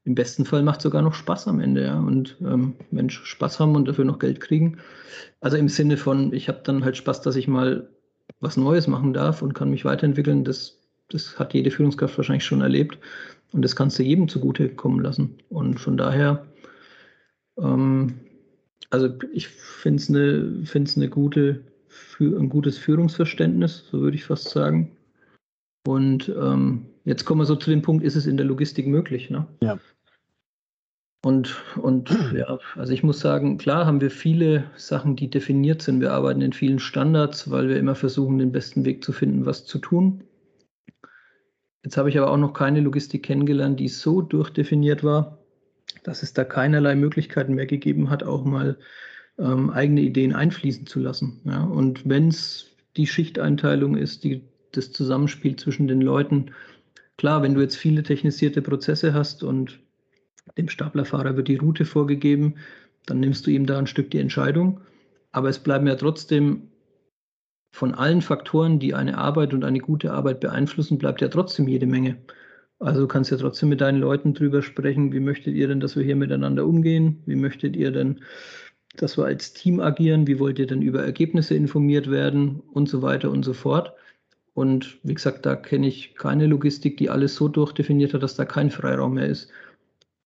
im 0.04 0.16
besten 0.16 0.46
Fall 0.46 0.63
macht 0.63 0.80
es 0.80 0.84
sogar 0.84 1.04
noch 1.04 1.13
Spaß 1.13 1.48
am 1.48 1.60
Ende. 1.60 1.84
Ja. 1.84 2.00
Und 2.00 2.38
ähm, 2.42 2.74
Mensch, 2.90 3.24
Spaß 3.24 3.60
haben 3.60 3.75
und 3.75 3.88
dafür 3.88 4.04
noch 4.04 4.18
Geld 4.18 4.42
kriegen. 4.42 4.80
Also 5.42 5.58
im 5.58 5.70
Sinne 5.70 5.96
von, 5.96 6.34
ich 6.34 6.48
habe 6.48 6.62
dann 6.63 6.84
halt 6.84 6.98
Spaß, 6.98 7.22
dass 7.22 7.36
ich 7.36 7.48
mal 7.48 7.88
was 8.40 8.58
Neues 8.58 8.88
machen 8.88 9.13
darf 9.13 9.44
und 9.44 9.54
kann 9.54 9.70
mich 9.70 9.86
weiterentwickeln. 9.86 10.44
Das, 10.44 10.80
das 11.10 11.38
hat 11.38 11.54
jede 11.54 11.70
Führungskraft 11.70 12.18
wahrscheinlich 12.18 12.46
schon 12.46 12.62
erlebt. 12.62 12.98
Und 13.54 13.62
das 13.62 13.75
kannst 13.75 14.00
du 14.00 14.04
jedem 14.04 14.28
zugute 14.28 14.70
kommen 14.70 15.01
lassen. 15.01 15.38
Und 15.50 15.80
von 15.80 15.98
daher 15.98 16.48
ähm, 17.60 18.22
also 18.90 19.10
ich 19.34 19.48
finde 19.48 20.02
es 20.02 20.10
eine, 20.10 20.66
find's 20.66 20.98
eine 20.98 21.10
gute, 21.10 21.64
für, 21.88 22.38
ein 22.40 22.50
gutes 22.50 22.78
Führungsverständnis, 22.78 23.86
so 23.92 24.02
würde 24.02 24.16
ich 24.16 24.26
fast 24.26 24.50
sagen. 24.50 24.92
Und 25.88 26.30
ähm, 26.30 26.86
jetzt 27.06 27.26
kommen 27.26 27.42
wir 27.42 27.46
so 27.46 27.56
zu 27.56 27.70
dem 27.70 27.82
Punkt, 27.82 28.04
ist 28.04 28.16
es 28.16 28.28
in 28.28 28.38
der 28.38 28.46
Logistik 28.46 28.88
möglich? 28.88 29.30
Ne? 29.30 29.48
Ja. 29.62 29.80
Und, 31.24 31.56
und 31.82 32.10
ja, 32.36 32.60
also 32.76 32.94
ich 32.94 33.04
muss 33.04 33.20
sagen, 33.20 33.58
klar 33.58 33.86
haben 33.86 34.02
wir 34.02 34.12
viele 34.12 34.66
Sachen, 34.76 35.16
die 35.16 35.30
definiert 35.30 35.82
sind. 35.82 36.02
Wir 36.02 36.14
arbeiten 36.14 36.42
in 36.42 36.54
vielen 36.54 36.80
Standards, 36.80 37.50
weil 37.50 37.70
wir 37.70 37.78
immer 37.78 37.96
versuchen, 37.96 38.40
den 38.40 38.52
besten 38.52 38.86
Weg 38.86 39.04
zu 39.04 39.12
finden, 39.12 39.46
was 39.46 39.66
zu 39.66 39.80
tun. 39.80 40.24
Jetzt 41.84 41.98
habe 41.98 42.10
ich 42.10 42.18
aber 42.18 42.30
auch 42.30 42.38
noch 42.38 42.54
keine 42.54 42.80
Logistik 42.82 43.24
kennengelernt, 43.24 43.80
die 43.80 43.88
so 43.88 44.22
durchdefiniert 44.22 45.04
war, 45.04 45.40
dass 46.03 46.24
es 46.24 46.34
da 46.34 46.43
keinerlei 46.43 46.96
Möglichkeiten 46.96 47.55
mehr 47.55 47.65
gegeben 47.65 48.10
hat, 48.10 48.24
auch 48.24 48.43
mal 48.43 48.77
ähm, 49.38 49.70
eigene 49.70 50.01
Ideen 50.01 50.34
einfließen 50.34 50.88
zu 50.88 51.00
lassen. 51.00 51.41
Ja? 51.46 51.63
Und 51.63 52.08
wenn 52.08 52.29
es 52.29 52.75
die 52.98 53.08
Schichteinteilung 53.08 53.96
ist, 53.96 54.24
die, 54.24 54.43
das 54.72 54.91
Zusammenspiel 54.91 55.55
zwischen 55.55 55.88
den 55.88 56.01
Leuten, 56.01 56.51
klar, 57.17 57.41
wenn 57.41 57.53
du 57.53 57.62
jetzt 57.62 57.77
viele 57.77 58.03
technisierte 58.03 58.62
Prozesse 58.62 59.13
hast 59.13 59.43
und 59.43 59.79
dem 60.58 60.70
Staplerfahrer 60.70 61.38
wird 61.38 61.48
die 61.48 61.55
Route 61.55 61.86
vorgegeben, 61.86 62.55
dann 63.05 63.20
nimmst 63.20 63.46
du 63.48 63.51
ihm 63.51 63.65
da 63.65 63.77
ein 63.77 63.88
Stück 63.88 64.12
die 64.12 64.20
Entscheidung. 64.20 64.81
Aber 65.31 65.50
es 65.50 65.60
bleiben 65.60 65.88
ja 65.88 65.96
trotzdem 65.96 66.72
von 67.72 67.93
allen 67.93 68.22
Faktoren, 68.22 68.79
die 68.79 68.93
eine 68.93 69.17
Arbeit 69.17 69.53
und 69.53 69.63
eine 69.63 69.79
gute 69.79 70.12
Arbeit 70.12 70.41
beeinflussen, 70.41 70.98
bleibt 70.98 71.22
ja 71.22 71.29
trotzdem 71.29 71.67
jede 71.67 71.86
Menge. 71.86 72.17
Also 72.82 73.02
du 73.02 73.08
kannst 73.08 73.30
ja 73.30 73.38
trotzdem 73.38 73.70
mit 73.70 73.80
deinen 73.80 74.00
Leuten 74.00 74.34
drüber 74.34 74.64
sprechen, 74.64 75.14
wie 75.14 75.20
möchtet 75.20 75.54
ihr 75.54 75.68
denn, 75.68 75.80
dass 75.80 75.96
wir 75.96 76.04
hier 76.04 76.16
miteinander 76.16 76.66
umgehen? 76.66 77.22
Wie 77.28 77.36
möchtet 77.36 77.76
ihr 77.76 77.92
denn, 77.92 78.22
dass 78.98 79.20
wir 79.20 79.26
als 79.26 79.54
Team 79.54 79.80
agieren? 79.80 80.26
Wie 80.26 80.40
wollt 80.40 80.58
ihr 80.58 80.66
denn 80.66 80.82
über 80.82 81.04
Ergebnisse 81.04 81.54
informiert 81.54 82.10
werden? 82.10 82.60
Und 82.74 82.90
so 82.90 83.04
weiter 83.04 83.30
und 83.30 83.46
so 83.46 83.54
fort. 83.54 83.94
Und 84.56 84.98
wie 85.04 85.14
gesagt, 85.14 85.46
da 85.46 85.56
kenne 85.56 85.88
ich 85.88 86.16
keine 86.16 86.48
Logistik, 86.48 86.98
die 86.98 87.12
alles 87.12 87.36
so 87.36 87.48
durchdefiniert 87.48 88.16
hat, 88.16 88.24
dass 88.24 88.36
da 88.36 88.46
kein 88.46 88.72
Freiraum 88.72 89.14
mehr 89.14 89.28
ist. 89.28 89.52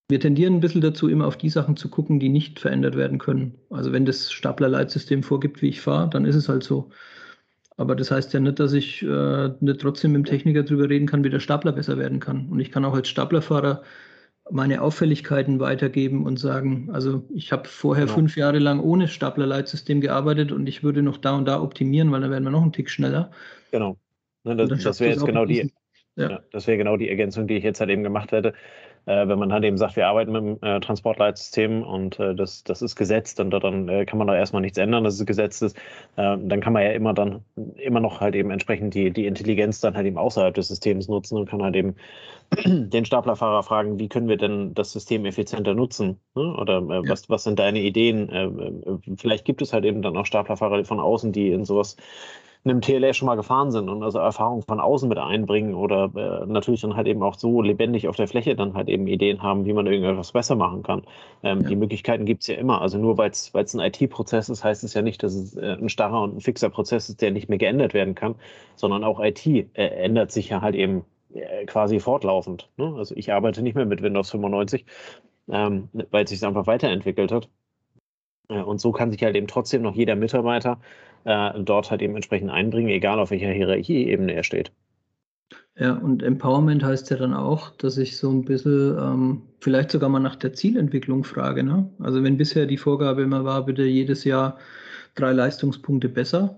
Wir 0.07 0.21
tendieren 0.21 0.55
ein 0.55 0.61
bisschen 0.61 0.81
dazu, 0.81 1.09
immer 1.09 1.27
auf 1.27 1.37
die 1.37 1.49
Sachen 1.49 1.75
zu 1.75 1.89
gucken, 1.89 2.21
die 2.21 2.29
nicht 2.29 2.59
verändert 2.61 2.95
werden 2.95 3.17
können. 3.17 3.55
Also 3.69 3.91
wenn 3.91 4.05
das 4.05 4.31
Staplerleitsystem 4.31 5.23
vorgibt, 5.23 5.61
wie 5.61 5.69
ich 5.69 5.81
fahre, 5.81 6.09
dann 6.09 6.23
ist 6.23 6.35
es 6.35 6.47
halt 6.47 6.63
so. 6.63 6.89
Aber 7.77 7.95
das 7.95 8.11
heißt 8.11 8.33
ja 8.33 8.39
nicht, 8.39 8.59
dass 8.59 8.73
ich 8.73 9.03
äh, 9.03 9.49
nicht 9.59 9.81
trotzdem 9.81 10.13
mit 10.13 10.19
dem 10.19 10.25
Techniker 10.25 10.63
darüber 10.63 10.89
reden 10.89 11.07
kann, 11.07 11.23
wie 11.23 11.29
der 11.29 11.39
Stapler 11.39 11.73
besser 11.73 11.97
werden 11.97 12.19
kann. 12.19 12.47
Und 12.49 12.59
ich 12.59 12.71
kann 12.71 12.85
auch 12.85 12.93
als 12.93 13.09
Staplerfahrer 13.09 13.83
meine 14.49 14.81
Auffälligkeiten 14.81 15.59
weitergeben 15.59 16.25
und 16.25 16.37
sagen, 16.37 16.89
also 16.93 17.27
ich 17.33 17.51
habe 17.51 17.67
vorher 17.67 18.05
genau. 18.05 18.15
fünf 18.15 18.37
Jahre 18.37 18.59
lang 18.59 18.79
ohne 18.79 19.07
Staplerleitsystem 19.07 20.01
gearbeitet 20.01 20.51
und 20.51 20.67
ich 20.67 20.83
würde 20.83 21.01
noch 21.01 21.17
da 21.17 21.35
und 21.35 21.45
da 21.45 21.61
optimieren, 21.61 22.11
weil 22.11 22.21
dann 22.21 22.31
werden 22.31 22.43
wir 22.43 22.51
noch 22.51 22.61
einen 22.61 22.71
Tick 22.71 22.89
schneller. 22.89 23.31
Genau. 23.71 23.97
Ne, 24.43 24.55
das, 24.55 24.83
das 24.83 24.99
wäre 24.99 25.11
jetzt 25.11 25.25
genau 25.25 25.45
die, 25.45 25.73
ja. 26.15 26.39
das 26.51 26.67
wäre 26.67 26.77
genau 26.77 26.95
die 26.95 27.09
Ergänzung, 27.09 27.47
die 27.47 27.55
ich 27.55 27.63
jetzt 27.63 27.79
halt 27.79 27.89
eben 27.89 28.03
gemacht 28.03 28.31
hätte 28.31 28.53
äh, 29.05 29.27
wenn 29.27 29.39
man 29.39 29.53
halt 29.53 29.63
eben 29.63 29.77
sagt, 29.77 29.95
wir 29.95 30.07
arbeiten 30.07 30.31
mit 30.31 30.41
dem 30.41 30.57
äh, 30.61 30.79
Transportleitsystem 30.79 31.83
und 31.83 32.19
äh, 32.19 32.35
das, 32.35 32.63
das 32.63 32.81
ist 32.81 32.95
gesetzt 32.95 33.39
und 33.39 33.51
dann 33.51 33.87
äh, 33.89 34.05
kann 34.05 34.17
man 34.17 34.27
da 34.27 34.35
erstmal 34.35 34.61
nichts 34.61 34.77
ändern, 34.77 35.03
dass 35.03 35.19
es 35.19 35.25
gesetzt 35.25 35.61
ist, 35.61 35.77
äh, 36.15 36.37
dann 36.37 36.61
kann 36.61 36.73
man 36.73 36.83
ja 36.83 36.91
immer 36.91 37.13
dann 37.13 37.43
immer 37.77 37.99
noch 37.99 38.21
halt 38.21 38.35
eben 38.35 38.51
entsprechend 38.51 38.93
die, 38.93 39.11
die 39.11 39.25
Intelligenz 39.27 39.79
dann 39.79 39.95
halt 39.95 40.07
eben 40.07 40.17
außerhalb 40.17 40.53
des 40.53 40.67
Systems 40.67 41.07
nutzen 41.07 41.37
und 41.37 41.49
kann 41.49 41.61
halt 41.61 41.75
eben 41.75 41.95
den 42.65 43.05
Staplerfahrer 43.05 43.63
fragen, 43.63 43.99
wie 43.99 44.09
können 44.09 44.27
wir 44.27 44.37
denn 44.37 44.73
das 44.73 44.91
System 44.91 45.25
effizienter 45.25 45.73
nutzen? 45.73 46.19
Ne? 46.35 46.55
Oder 46.57 46.77
äh, 46.77 47.09
was, 47.09 47.29
was 47.29 47.43
sind 47.43 47.59
deine 47.59 47.79
Ideen? 47.81 48.05
vielleicht 49.17 49.45
gibt 49.45 49.61
es 49.61 49.73
halt 49.73 49.85
eben 49.85 50.01
dann 50.01 50.17
auch 50.17 50.25
Staplerfahrer 50.25 50.83
von 50.85 50.99
außen, 50.99 51.31
die 51.31 51.51
in 51.51 51.65
sowas 51.65 51.95
einem 52.65 52.81
TLA 52.81 53.13
schon 53.13 53.27
mal 53.27 53.35
gefahren 53.35 53.71
sind 53.71 53.89
und 53.89 54.01
also 54.01 54.17
Erfahrungen 54.17 54.63
von 54.63 54.79
außen 54.79 55.07
mit 55.07 55.19
einbringen 55.19 55.75
oder 55.75 56.11
äh, 56.15 56.45
natürlich 56.47 56.81
dann 56.81 56.95
halt 56.95 57.07
eben 57.07 57.21
auch 57.21 57.37
so 57.37 57.61
lebendig 57.61 58.07
auf 58.07 58.15
der 58.15 58.27
Fläche 58.27 58.55
dann 58.55 58.73
halt 58.73 58.89
eben 58.89 59.07
Ideen 59.07 59.43
haben, 59.43 59.65
wie 59.65 59.73
man 59.73 59.85
irgendetwas 59.85 60.31
besser 60.31 60.55
machen 60.55 60.81
kann. 60.81 61.03
Ähm, 61.43 61.61
ja. 61.61 61.69
Die 61.69 61.75
Möglichkeiten 61.75 62.25
gibt 62.25 62.41
es 62.41 62.47
ja 62.47 62.55
immer. 62.55 62.81
Also 62.81 62.97
nur 62.97 63.17
weil 63.17 63.29
es 63.29 63.53
ein 63.53 63.79
IT-Prozess 63.79 64.49
ist, 64.49 64.63
heißt 64.63 64.83
es 64.83 64.95
ja 64.95 65.03
nicht, 65.03 65.21
dass 65.21 65.35
es 65.35 65.55
äh, 65.55 65.77
ein 65.79 65.89
starrer 65.89 66.23
und 66.23 66.37
ein 66.37 66.41
fixer 66.41 66.69
Prozess 66.69 67.09
ist, 67.09 67.21
der 67.21 67.31
nicht 67.31 67.49
mehr 67.49 67.59
geändert 67.59 67.93
werden 67.93 68.15
kann, 68.15 68.35
sondern 68.75 69.03
auch 69.03 69.19
IT 69.19 69.45
äh, 69.45 69.65
ändert 69.73 70.31
sich 70.31 70.49
ja 70.49 70.61
halt 70.61 70.75
eben 70.75 71.05
äh, 71.33 71.65
quasi 71.65 71.99
fortlaufend. 71.99 72.69
Ne? 72.77 72.95
Also 72.97 73.15
ich 73.15 73.31
arbeite 73.31 73.61
nicht 73.61 73.75
mehr 73.75 73.85
mit 73.85 74.01
Windows 74.01 74.31
95, 74.31 74.85
ähm, 75.49 75.89
weil 76.09 76.23
es 76.23 76.31
sich 76.31 76.43
einfach 76.43 76.65
weiterentwickelt 76.65 77.31
hat. 77.31 77.49
Äh, 78.49 78.61
und 78.61 78.79
so 78.79 78.91
kann 78.91 79.11
sich 79.11 79.21
halt 79.23 79.35
eben 79.35 79.47
trotzdem 79.47 79.81
noch 79.81 79.95
jeder 79.95 80.15
Mitarbeiter 80.15 80.79
äh, 81.25 81.51
dort 81.59 81.91
halt 81.91 82.01
eben 82.01 82.15
entsprechend 82.15 82.51
einbringen, 82.51 82.89
egal 82.89 83.19
auf 83.19 83.31
welcher 83.31 83.51
Hierarchieebene 83.51 84.33
er 84.33 84.43
steht. 84.43 84.71
Ja, 85.77 85.93
und 85.93 86.23
Empowerment 86.23 86.83
heißt 86.83 87.09
ja 87.09 87.17
dann 87.17 87.33
auch, 87.33 87.71
dass 87.71 87.97
ich 87.97 88.15
so 88.15 88.29
ein 88.29 88.45
bisschen 88.45 88.97
ähm, 88.97 89.41
vielleicht 89.59 89.91
sogar 89.91 90.09
mal 90.09 90.19
nach 90.19 90.37
der 90.37 90.53
Zielentwicklung 90.53 91.25
frage. 91.25 91.63
Ne? 91.63 91.89
Also 91.99 92.23
wenn 92.23 92.37
bisher 92.37 92.65
die 92.65 92.77
Vorgabe 92.77 93.23
immer 93.23 93.43
war, 93.43 93.65
bitte 93.65 93.83
jedes 93.83 94.23
Jahr 94.23 94.57
drei 95.15 95.33
Leistungspunkte 95.33 96.07
besser, 96.07 96.57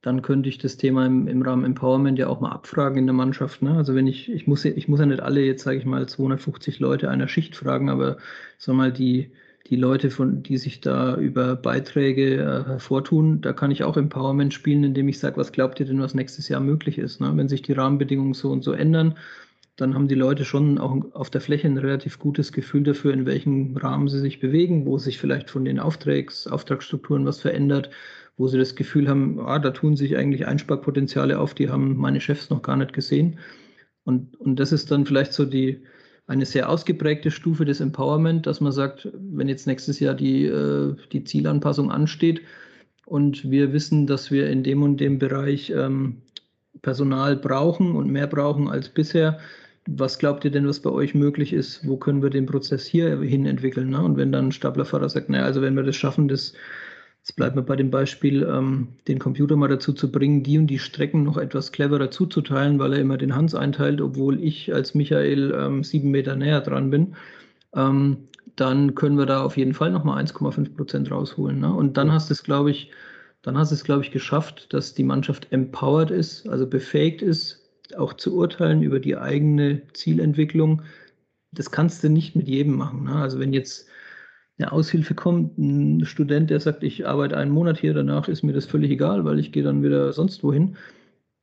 dann 0.00 0.22
könnte 0.22 0.48
ich 0.48 0.58
das 0.58 0.78
Thema 0.78 1.04
im, 1.04 1.28
im 1.28 1.42
Rahmen 1.42 1.64
Empowerment 1.64 2.18
ja 2.18 2.28
auch 2.28 2.40
mal 2.40 2.52
abfragen 2.52 2.98
in 2.98 3.06
der 3.06 3.14
Mannschaft. 3.14 3.60
Ne? 3.60 3.76
Also 3.76 3.94
wenn 3.94 4.06
ich, 4.06 4.30
ich 4.30 4.46
muss, 4.46 4.64
ich 4.64 4.88
muss 4.88 5.00
ja 5.00 5.06
nicht 5.06 5.20
alle 5.20 5.42
jetzt, 5.42 5.64
sage 5.64 5.78
ich 5.78 5.84
mal, 5.84 6.06
250 6.08 6.78
Leute 6.80 7.10
einer 7.10 7.28
Schicht 7.28 7.56
fragen, 7.56 7.90
aber 7.90 8.16
sag 8.56 8.74
mal, 8.76 8.92
die, 8.92 9.32
die 9.66 9.76
Leute, 9.76 10.10
von, 10.10 10.42
die 10.42 10.58
sich 10.58 10.80
da 10.80 11.16
über 11.16 11.56
Beiträge 11.56 12.34
äh, 12.34 12.64
hervortun, 12.66 13.40
da 13.40 13.52
kann 13.52 13.70
ich 13.70 13.82
auch 13.82 13.96
Empowerment 13.96 14.52
spielen, 14.52 14.84
indem 14.84 15.08
ich 15.08 15.18
sage, 15.18 15.38
was 15.38 15.52
glaubt 15.52 15.80
ihr 15.80 15.86
denn, 15.86 16.00
was 16.00 16.14
nächstes 16.14 16.48
Jahr 16.48 16.60
möglich 16.60 16.98
ist? 16.98 17.20
Ne? 17.20 17.32
Wenn 17.34 17.48
sich 17.48 17.62
die 17.62 17.72
Rahmenbedingungen 17.72 18.34
so 18.34 18.50
und 18.50 18.62
so 18.62 18.72
ändern, 18.72 19.16
dann 19.76 19.94
haben 19.94 20.06
die 20.06 20.14
Leute 20.14 20.44
schon 20.44 20.78
auch 20.78 20.96
auf 21.14 21.30
der 21.30 21.40
Fläche 21.40 21.66
ein 21.66 21.78
relativ 21.78 22.18
gutes 22.18 22.52
Gefühl 22.52 22.84
dafür, 22.84 23.12
in 23.12 23.26
welchem 23.26 23.76
Rahmen 23.76 24.08
sie 24.08 24.20
sich 24.20 24.38
bewegen, 24.38 24.86
wo 24.86 24.98
sich 24.98 25.18
vielleicht 25.18 25.50
von 25.50 25.64
den 25.64 25.80
Auftrags, 25.80 26.46
Auftragsstrukturen 26.46 27.24
was 27.24 27.40
verändert, 27.40 27.90
wo 28.36 28.46
sie 28.46 28.58
das 28.58 28.76
Gefühl 28.76 29.08
haben, 29.08 29.40
ah, 29.40 29.58
da 29.58 29.70
tun 29.70 29.96
sich 29.96 30.16
eigentlich 30.16 30.46
Einsparpotenziale 30.46 31.38
auf, 31.38 31.54
die 31.54 31.70
haben 31.70 31.96
meine 31.96 32.20
Chefs 32.20 32.50
noch 32.50 32.62
gar 32.62 32.76
nicht 32.76 32.92
gesehen. 32.92 33.38
Und, 34.04 34.38
und 34.38 34.60
das 34.60 34.72
ist 34.72 34.90
dann 34.90 35.06
vielleicht 35.06 35.32
so 35.32 35.44
die, 35.44 35.82
eine 36.26 36.46
sehr 36.46 36.70
ausgeprägte 36.70 37.30
Stufe 37.30 37.64
des 37.64 37.80
Empowerment, 37.80 38.46
dass 38.46 38.60
man 38.60 38.72
sagt, 38.72 39.08
wenn 39.12 39.48
jetzt 39.48 39.66
nächstes 39.66 40.00
Jahr 40.00 40.14
die, 40.14 40.46
äh, 40.46 40.94
die 41.12 41.24
Zielanpassung 41.24 41.90
ansteht 41.90 42.40
und 43.04 43.50
wir 43.50 43.72
wissen, 43.72 44.06
dass 44.06 44.30
wir 44.30 44.48
in 44.48 44.62
dem 44.62 44.82
und 44.82 44.98
dem 44.98 45.18
Bereich 45.18 45.70
ähm, 45.70 46.22
Personal 46.82 47.36
brauchen 47.36 47.94
und 47.94 48.10
mehr 48.10 48.26
brauchen 48.26 48.68
als 48.68 48.88
bisher, 48.88 49.38
was 49.86 50.18
glaubt 50.18 50.44
ihr 50.46 50.50
denn, 50.50 50.66
was 50.66 50.80
bei 50.80 50.90
euch 50.90 51.14
möglich 51.14 51.52
ist? 51.52 51.86
Wo 51.86 51.98
können 51.98 52.22
wir 52.22 52.30
den 52.30 52.46
Prozess 52.46 52.86
hier 52.86 53.20
hin 53.20 53.44
entwickeln? 53.44 53.90
Ne? 53.90 54.02
Und 54.02 54.16
wenn 54.16 54.32
dann 54.32 54.46
ein 54.48 54.52
Staplerfahrer 54.52 55.10
sagt, 55.10 55.28
naja, 55.28 55.44
also 55.44 55.60
wenn 55.60 55.74
wir 55.74 55.82
das 55.82 55.96
schaffen, 55.96 56.28
das 56.28 56.54
Jetzt 57.24 57.36
bleibt 57.36 57.56
mir 57.56 57.62
bei 57.62 57.76
dem 57.76 57.90
Beispiel, 57.90 58.42
ähm, 58.42 58.88
den 59.08 59.18
Computer 59.18 59.56
mal 59.56 59.68
dazu 59.68 59.94
zu 59.94 60.12
bringen, 60.12 60.42
die 60.42 60.58
und 60.58 60.66
die 60.66 60.78
Strecken 60.78 61.22
noch 61.22 61.38
etwas 61.38 61.72
cleverer 61.72 62.10
zuzuteilen, 62.10 62.78
weil 62.78 62.92
er 62.92 62.98
immer 62.98 63.16
den 63.16 63.34
Hans 63.34 63.54
einteilt, 63.54 64.02
obwohl 64.02 64.44
ich 64.44 64.74
als 64.74 64.94
Michael 64.94 65.54
ähm, 65.58 65.82
sieben 65.84 66.10
Meter 66.10 66.36
näher 66.36 66.60
dran 66.60 66.90
bin. 66.90 67.16
Ähm, 67.74 68.28
dann 68.56 68.94
können 68.94 69.16
wir 69.16 69.24
da 69.24 69.42
auf 69.42 69.56
jeden 69.56 69.72
Fall 69.72 69.90
nochmal 69.90 70.22
1,5 70.22 70.76
Prozent 70.76 71.10
rausholen. 71.10 71.60
Ne? 71.60 71.72
Und 71.72 71.96
dann 71.96 72.12
hast 72.12 72.28
du 72.28 72.34
es, 72.34 72.42
glaube 72.42 72.70
ich, 72.70 72.90
dann 73.40 73.56
hast 73.56 73.70
du 73.70 73.74
es, 73.76 73.84
glaube 73.84 74.04
ich, 74.04 74.10
geschafft, 74.10 74.74
dass 74.74 74.92
die 74.92 75.02
Mannschaft 75.02 75.50
empowered 75.50 76.10
ist, 76.10 76.46
also 76.46 76.66
befähigt 76.66 77.22
ist, 77.22 77.62
auch 77.96 78.12
zu 78.12 78.36
urteilen 78.36 78.82
über 78.82 79.00
die 79.00 79.16
eigene 79.16 79.80
Zielentwicklung. 79.94 80.82
Das 81.52 81.70
kannst 81.70 82.04
du 82.04 82.10
nicht 82.10 82.36
mit 82.36 82.48
jedem 82.48 82.76
machen. 82.76 83.04
Ne? 83.04 83.14
Also 83.14 83.40
wenn 83.40 83.54
jetzt 83.54 83.88
eine 84.58 84.72
Aushilfe 84.72 85.14
kommt, 85.14 85.58
ein 85.58 86.04
Student, 86.04 86.50
der 86.50 86.60
sagt, 86.60 86.82
ich 86.82 87.06
arbeite 87.06 87.36
einen 87.36 87.50
Monat 87.50 87.78
hier, 87.78 87.94
danach 87.94 88.28
ist 88.28 88.42
mir 88.42 88.52
das 88.52 88.66
völlig 88.66 88.90
egal, 88.90 89.24
weil 89.24 89.38
ich 89.38 89.52
gehe 89.52 89.64
dann 89.64 89.82
wieder 89.82 90.12
sonst 90.12 90.44
wohin, 90.44 90.76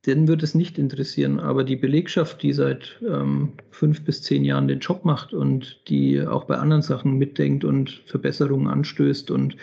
den 0.06 0.26
wird 0.26 0.42
es 0.42 0.54
nicht 0.54 0.78
interessieren. 0.78 1.38
Aber 1.38 1.62
die 1.62 1.76
Belegschaft, 1.76 2.42
die 2.42 2.52
seit 2.52 3.00
ähm, 3.06 3.52
fünf 3.70 4.04
bis 4.04 4.22
zehn 4.22 4.44
Jahren 4.44 4.66
den 4.66 4.80
Job 4.80 5.04
macht 5.04 5.32
und 5.34 5.88
die 5.88 6.22
auch 6.26 6.44
bei 6.44 6.56
anderen 6.56 6.82
Sachen 6.82 7.18
mitdenkt 7.18 7.64
und 7.64 8.02
Verbesserungen 8.06 8.66
anstößt 8.66 9.30
und 9.30 9.56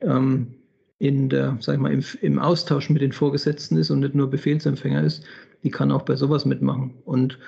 ähm, 0.00 0.54
in 0.98 1.28
der, 1.28 1.58
sag 1.60 1.74
ich 1.74 1.80
mal, 1.80 1.92
im, 1.92 2.04
im 2.22 2.38
Austausch 2.38 2.88
mit 2.88 3.02
den 3.02 3.12
Vorgesetzten 3.12 3.76
ist 3.76 3.90
und 3.90 4.00
nicht 4.00 4.14
nur 4.14 4.30
Befehlsempfänger 4.30 5.02
ist, 5.02 5.24
die 5.62 5.70
kann 5.70 5.92
auch 5.92 6.02
bei 6.02 6.16
sowas 6.16 6.44
mitmachen. 6.44 6.94
Und, 7.04 7.38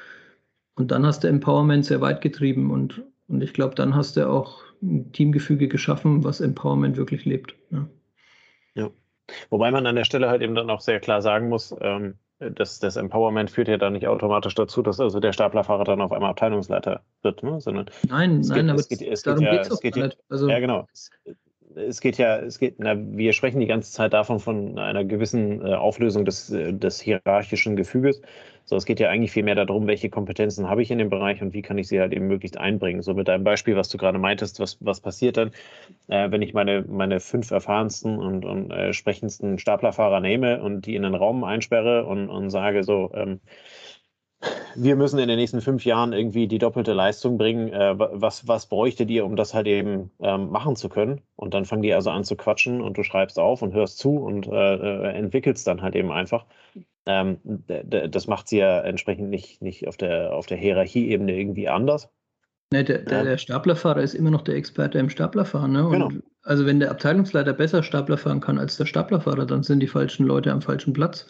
und 0.75 0.91
dann 0.91 1.07
hast 1.07 1.25
du 1.25 1.29
Empowerment 1.29 1.87
sehr 1.87 2.01
weit 2.01 2.21
getrieben 2.21 2.71
und, 2.71 3.03
und 3.27 3.43
ich 3.43 3.55
glaube, 3.55 3.75
dann 3.75 3.95
hast 3.95 4.17
du 4.17 4.29
auch 4.29 4.68
ein 4.83 5.13
Teamgefüge 5.13 5.69
geschaffen, 5.69 6.25
was 6.25 6.41
Empowerment 6.41 6.97
wirklich 6.97 7.25
lebt. 7.25 7.55
Ja. 7.71 7.89
ja. 8.75 8.91
Wobei 9.51 9.71
man 9.71 9.87
an 9.87 9.97
der 9.97 10.05
Stelle 10.05 10.29
halt 10.29 10.43
eben 10.43 10.55
dann 10.55 10.71
auch 10.71 10.81
sehr 10.81 11.01
klar 11.01 11.23
sagen 11.23 11.49
muss, 11.49 11.75
ähm, 11.81 12.15
das, 12.39 12.79
das 12.79 12.97
Empowerment 12.97 13.51
führt 13.51 13.69
ja 13.69 13.79
dann 13.79 13.95
nicht 13.95 14.07
automatisch 14.07 14.55
dazu, 14.55 14.81
dass 14.83 15.01
also 15.01 15.19
der 15.19 15.33
Staplerfahrer 15.33 15.85
dann 15.85 16.01
auf 16.01 16.13
einmal 16.13 16.31
Abteilungsleiter 16.31 17.03
wird, 17.23 17.43
ne? 17.43 17.61
sondern 17.61 17.87
nein, 18.09 18.41
nein, 18.41 18.61
geht, 18.61 18.71
aber 18.71 18.79
es 18.79 18.89
geht, 18.89 19.03
es 19.03 19.23
darum 19.23 19.41
geht 19.41 19.53
ja, 19.53 19.61
es 19.61 19.81
geht 19.81 19.97
ja, 19.97 20.09
also, 20.29 20.49
ja, 20.49 20.61
genau. 20.61 20.87
Es, 21.87 22.01
geht 22.01 22.19
ja, 22.19 22.39
es 22.39 22.59
geht, 22.59 22.77
na, 22.79 22.97
wir 22.97 23.33
sprechen 23.33 23.61
die 23.61 23.67
ganze 23.67 23.93
Zeit 23.93 24.13
davon 24.13 24.41
von 24.41 24.79
einer 24.79 25.05
gewissen 25.05 25.65
äh, 25.65 25.75
Auflösung 25.75 26.25
des, 26.25 26.51
äh, 26.51 26.73
des 26.73 27.01
hierarchischen 27.01 27.77
Gefüges. 27.77 28.21
So, 28.65 28.77
es 28.77 28.85
geht 28.85 29.01
ja 29.01 29.09
eigentlich 29.09 29.33
viel 29.33 29.45
mehr 29.45 29.55
darum, 29.55 29.87
welche 29.87 30.11
Kompetenzen 30.11 30.69
habe 30.69 30.83
ich 30.83 30.91
in 30.91 30.99
dem 30.99 31.09
Bereich 31.09 31.41
und 31.41 31.55
wie 31.55 31.63
kann 31.63 31.79
ich 31.79 31.89
sie 31.89 32.01
halt 32.01 32.13
eben 32.13 32.27
möglichst 32.27 32.59
einbringen. 32.59 33.01
So 33.01 33.15
mit 33.15 33.27
deinem 33.27 33.43
Beispiel, 33.43 33.77
was 33.77 33.89
du 33.89 33.97
gerade 33.97 34.19
meintest, 34.19 34.61
was, 34.61 34.77
was 34.81 35.01
passiert 35.01 35.39
dann, 35.39 35.53
äh, 36.09 36.31
wenn 36.31 36.43
ich 36.43 36.53
meine, 36.53 36.85
meine 36.87 37.21
fünf 37.21 37.51
erfahrensten 37.51 38.19
und, 38.19 38.45
und 38.45 38.71
äh, 38.71 38.93
sprechendsten 38.93 39.59
Staplerfahrer 39.59 40.21
nehme 40.21 40.63
und 40.63 40.85
die 40.85 40.97
in 40.97 41.05
einen 41.07 41.15
Raum 41.15 41.45
einsperre 41.45 42.05
und, 42.05 42.29
und 42.29 42.51
sage 42.51 42.85
so, 42.85 43.11
ähm, 43.15 43.41
wir 44.75 44.97
müssen 44.97 45.19
in 45.19 45.29
den 45.29 45.39
nächsten 45.39 45.61
fünf 45.61 45.85
Jahren 45.85 46.13
irgendwie 46.13 46.47
die 46.47 46.59
doppelte 46.59 46.93
Leistung 46.93 47.39
bringen. 47.39 47.73
Äh, 47.73 47.95
was, 47.99 48.47
was 48.47 48.67
bräuchtet 48.67 49.11
ihr, 49.11 49.25
um 49.25 49.37
das 49.37 49.55
halt 49.55 49.67
eben 49.67 50.11
ähm, 50.21 50.51
machen 50.51 50.77
zu 50.77 50.89
können? 50.89 51.21
Und 51.37 51.55
dann 51.55 51.65
fangen 51.65 51.83
die 51.83 51.93
also 51.93 52.11
an 52.11 52.25
zu 52.25 52.37
quatschen 52.37 52.81
und 52.81 52.97
du 52.97 53.03
schreibst 53.03 53.39
auf 53.39 53.63
und 53.63 53.75
hörst 53.75 53.99
zu 53.99 54.17
und 54.17 54.47
äh, 54.47 54.75
äh 54.75 55.13
entwickelst 55.15 55.67
dann 55.67 55.83
halt 55.83 55.97
eben 55.97 56.13
einfach. 56.13 56.45
Ähm, 57.07 57.39
das 57.67 58.27
macht 58.27 58.49
sie 58.49 58.59
ja 58.59 58.81
entsprechend 58.81 59.31
nicht, 59.31 59.63
nicht 59.63 59.89
auf 59.89 59.97
der, 59.97 60.35
auf 60.35 60.47
der 60.47 60.59
Hierarchieebene 60.59 61.35
irgendwie 61.35 61.69
anders. 61.69 62.11
Nee, 62.71 62.85
der, 62.85 62.99
der, 62.99 63.25
der, 63.25 63.39
Staplerfahrer 63.39 64.03
ist 64.03 64.13
immer 64.13 64.31
noch 64.31 64.43
der 64.43 64.57
Experte 64.57 64.99
im 64.99 65.09
Staplerfahren. 65.09 65.73
Ne? 65.73 65.89
genau. 65.91 66.11
Also 66.43 66.67
wenn 66.67 66.81
der 66.81 66.91
Abteilungsleiter 66.91 67.55
besser 67.55 67.83
Stapler 67.83 68.19
fahren 68.19 68.41
kann 68.41 68.59
als 68.59 68.77
der 68.77 68.85
Staplerfahrer, 68.85 69.47
dann 69.47 69.63
sind 69.63 69.81
die 69.81 69.87
falschen 69.87 70.27
Leute 70.27 70.53
am 70.53 70.61
falschen 70.61 70.93
Platz. 70.93 71.27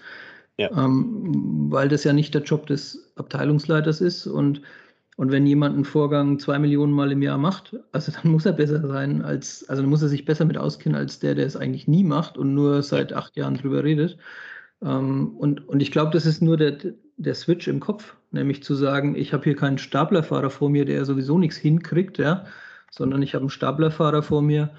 Ja. 0.58 0.70
Ähm, 0.72 1.68
weil 1.70 1.88
das 1.88 2.04
ja 2.04 2.12
nicht 2.12 2.34
der 2.34 2.42
Job 2.42 2.66
des 2.66 3.12
Abteilungsleiters 3.16 4.00
ist. 4.00 4.26
Und, 4.26 4.60
und 5.16 5.30
wenn 5.30 5.46
jemand 5.46 5.76
einen 5.76 5.84
Vorgang 5.84 6.38
zwei 6.38 6.58
Millionen 6.58 6.92
Mal 6.92 7.12
im 7.12 7.22
Jahr 7.22 7.38
macht, 7.38 7.76
also 7.92 8.12
dann 8.12 8.32
muss 8.32 8.44
er 8.44 8.52
besser 8.52 8.86
sein 8.86 9.22
als, 9.22 9.68
also 9.68 9.82
dann 9.82 9.90
muss 9.90 10.02
er 10.02 10.08
sich 10.08 10.24
besser 10.24 10.44
mit 10.44 10.58
auskennen 10.58 10.98
als 10.98 11.20
der, 11.20 11.34
der 11.34 11.46
es 11.46 11.56
eigentlich 11.56 11.86
nie 11.88 12.04
macht 12.04 12.36
und 12.36 12.54
nur 12.54 12.82
seit 12.82 13.12
acht 13.12 13.36
Jahren 13.36 13.54
drüber 13.54 13.84
redet. 13.84 14.18
Ähm, 14.82 15.36
und, 15.38 15.66
und 15.68 15.80
ich 15.80 15.92
glaube, 15.92 16.10
das 16.12 16.26
ist 16.26 16.42
nur 16.42 16.56
der, 16.56 16.76
der 17.16 17.34
Switch 17.34 17.68
im 17.68 17.80
Kopf, 17.80 18.16
nämlich 18.32 18.62
zu 18.62 18.74
sagen, 18.74 19.14
ich 19.16 19.32
habe 19.32 19.44
hier 19.44 19.56
keinen 19.56 19.78
Staplerfahrer 19.78 20.50
vor 20.50 20.70
mir, 20.70 20.84
der 20.84 21.04
sowieso 21.04 21.38
nichts 21.38 21.56
hinkriegt, 21.56 22.18
ja, 22.18 22.46
sondern 22.90 23.22
ich 23.22 23.34
habe 23.34 23.42
einen 23.42 23.50
Staplerfahrer 23.50 24.22
vor 24.22 24.42
mir, 24.42 24.70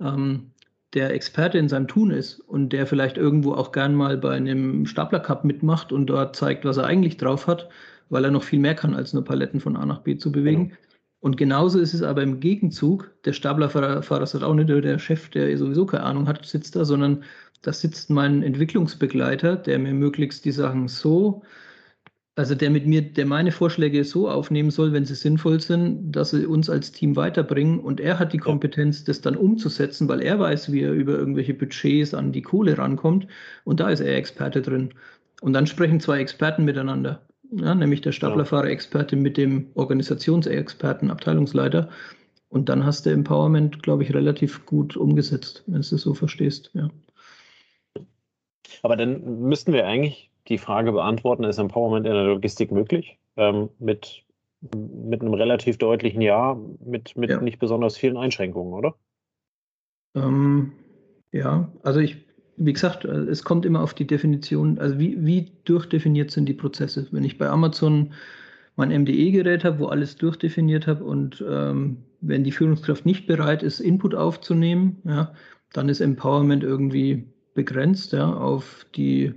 ähm, 0.00 0.50
der 0.94 1.12
Experte 1.12 1.58
in 1.58 1.68
seinem 1.68 1.88
Tun 1.88 2.10
ist 2.10 2.40
und 2.40 2.70
der 2.70 2.86
vielleicht 2.86 3.16
irgendwo 3.16 3.52
auch 3.54 3.72
gern 3.72 3.94
mal 3.94 4.16
bei 4.16 4.30
einem 4.34 4.86
Stapler 4.86 5.20
Cup 5.20 5.44
mitmacht 5.44 5.92
und 5.92 6.06
dort 6.06 6.36
zeigt, 6.36 6.64
was 6.64 6.76
er 6.76 6.84
eigentlich 6.86 7.16
drauf 7.16 7.46
hat, 7.46 7.68
weil 8.08 8.24
er 8.24 8.30
noch 8.30 8.44
viel 8.44 8.60
mehr 8.60 8.74
kann, 8.74 8.94
als 8.94 9.12
nur 9.12 9.24
Paletten 9.24 9.60
von 9.60 9.76
A 9.76 9.84
nach 9.84 10.00
B 10.00 10.16
zu 10.16 10.30
bewegen. 10.30 10.68
Genau. 10.68 10.78
Und 11.20 11.36
genauso 11.36 11.80
ist 11.80 11.92
es 11.92 12.02
aber 12.02 12.22
im 12.22 12.40
Gegenzug, 12.40 13.10
der 13.24 13.32
Staplerfahrer 13.32 14.22
ist 14.22 14.34
auch 14.36 14.54
nicht 14.54 14.68
der 14.68 14.98
Chef, 14.98 15.28
der 15.30 15.56
sowieso 15.58 15.86
keine 15.86 16.04
Ahnung 16.04 16.28
hat, 16.28 16.46
sitzt 16.46 16.76
da, 16.76 16.84
sondern 16.84 17.24
da 17.62 17.72
sitzt 17.72 18.10
mein 18.10 18.42
Entwicklungsbegleiter, 18.42 19.56
der 19.56 19.78
mir 19.78 19.92
möglichst 19.92 20.44
die 20.44 20.52
Sachen 20.52 20.86
so 20.86 21.42
also 22.36 22.54
der 22.54 22.70
mit 22.70 22.86
mir, 22.86 23.00
der 23.00 23.24
meine 23.24 23.50
Vorschläge 23.50 24.04
so 24.04 24.28
aufnehmen 24.28 24.70
soll, 24.70 24.92
wenn 24.92 25.06
sie 25.06 25.14
sinnvoll 25.14 25.58
sind, 25.58 26.12
dass 26.12 26.30
sie 26.30 26.44
uns 26.44 26.68
als 26.68 26.92
Team 26.92 27.16
weiterbringen. 27.16 27.80
Und 27.80 27.98
er 27.98 28.18
hat 28.18 28.34
die 28.34 28.38
Kompetenz, 28.38 29.04
das 29.04 29.22
dann 29.22 29.36
umzusetzen, 29.36 30.06
weil 30.06 30.20
er 30.20 30.38
weiß, 30.38 30.70
wie 30.70 30.82
er 30.82 30.92
über 30.92 31.14
irgendwelche 31.14 31.54
Budgets 31.54 32.12
an 32.12 32.32
die 32.32 32.42
Kohle 32.42 32.76
rankommt. 32.76 33.26
Und 33.64 33.80
da 33.80 33.88
ist 33.88 34.00
er 34.00 34.14
Experte 34.14 34.60
drin. 34.60 34.90
Und 35.40 35.54
dann 35.54 35.66
sprechen 35.66 35.98
zwei 35.98 36.20
Experten 36.20 36.66
miteinander. 36.66 37.22
Ja, 37.52 37.74
nämlich 37.74 38.02
der 38.02 38.12
Staplerfahrer-Experte 38.12 39.16
mit 39.16 39.38
dem 39.38 39.68
Organisationsexperten, 39.74 41.10
Abteilungsleiter. 41.10 41.88
Und 42.50 42.68
dann 42.68 42.84
hast 42.84 43.06
du 43.06 43.10
Empowerment, 43.10 43.82
glaube 43.82 44.02
ich, 44.02 44.12
relativ 44.12 44.66
gut 44.66 44.94
umgesetzt, 44.96 45.62
wenn 45.66 45.80
du 45.80 45.80
es 45.80 45.88
so 45.88 46.12
verstehst. 46.12 46.70
Ja. 46.74 46.90
Aber 48.82 48.96
dann 48.96 49.40
müssten 49.40 49.72
wir 49.72 49.86
eigentlich 49.86 50.30
die 50.48 50.58
Frage 50.58 50.92
beantworten, 50.92 51.44
ist 51.44 51.58
Empowerment 51.58 52.06
in 52.06 52.12
der 52.12 52.24
Logistik 52.24 52.70
möglich? 52.72 53.18
Ähm, 53.36 53.68
mit, 53.78 54.24
mit 54.60 55.20
einem 55.20 55.34
relativ 55.34 55.78
deutlichen 55.78 56.20
Ja, 56.20 56.58
mit, 56.84 57.16
mit 57.16 57.30
ja. 57.30 57.40
nicht 57.40 57.58
besonders 57.58 57.96
vielen 57.96 58.16
Einschränkungen, 58.16 58.72
oder? 58.74 58.94
Ähm, 60.14 60.72
ja, 61.32 61.70
also 61.82 62.00
ich, 62.00 62.16
wie 62.56 62.72
gesagt, 62.72 63.04
äh, 63.04 63.08
es 63.08 63.44
kommt 63.44 63.66
immer 63.66 63.82
auf 63.82 63.94
die 63.94 64.06
Definition, 64.06 64.78
also 64.78 64.98
wie, 64.98 65.24
wie 65.24 65.52
durchdefiniert 65.64 66.30
sind 66.30 66.46
die 66.46 66.54
Prozesse. 66.54 67.06
Wenn 67.10 67.24
ich 67.24 67.38
bei 67.38 67.48
Amazon 67.48 68.14
mein 68.76 68.90
MDE-Gerät 68.90 69.64
habe, 69.64 69.78
wo 69.78 69.86
alles 69.86 70.16
durchdefiniert 70.16 70.86
habe 70.86 71.04
und 71.04 71.44
ähm, 71.48 71.98
wenn 72.20 72.44
die 72.44 72.52
Führungskraft 72.52 73.06
nicht 73.06 73.26
bereit 73.26 73.62
ist, 73.62 73.80
Input 73.80 74.14
aufzunehmen, 74.14 75.02
ja, 75.04 75.32
dann 75.72 75.88
ist 75.88 76.00
Empowerment 76.00 76.62
irgendwie 76.62 77.26
begrenzt 77.54 78.12
ja, 78.12 78.32
auf 78.32 78.86
die 78.94 79.34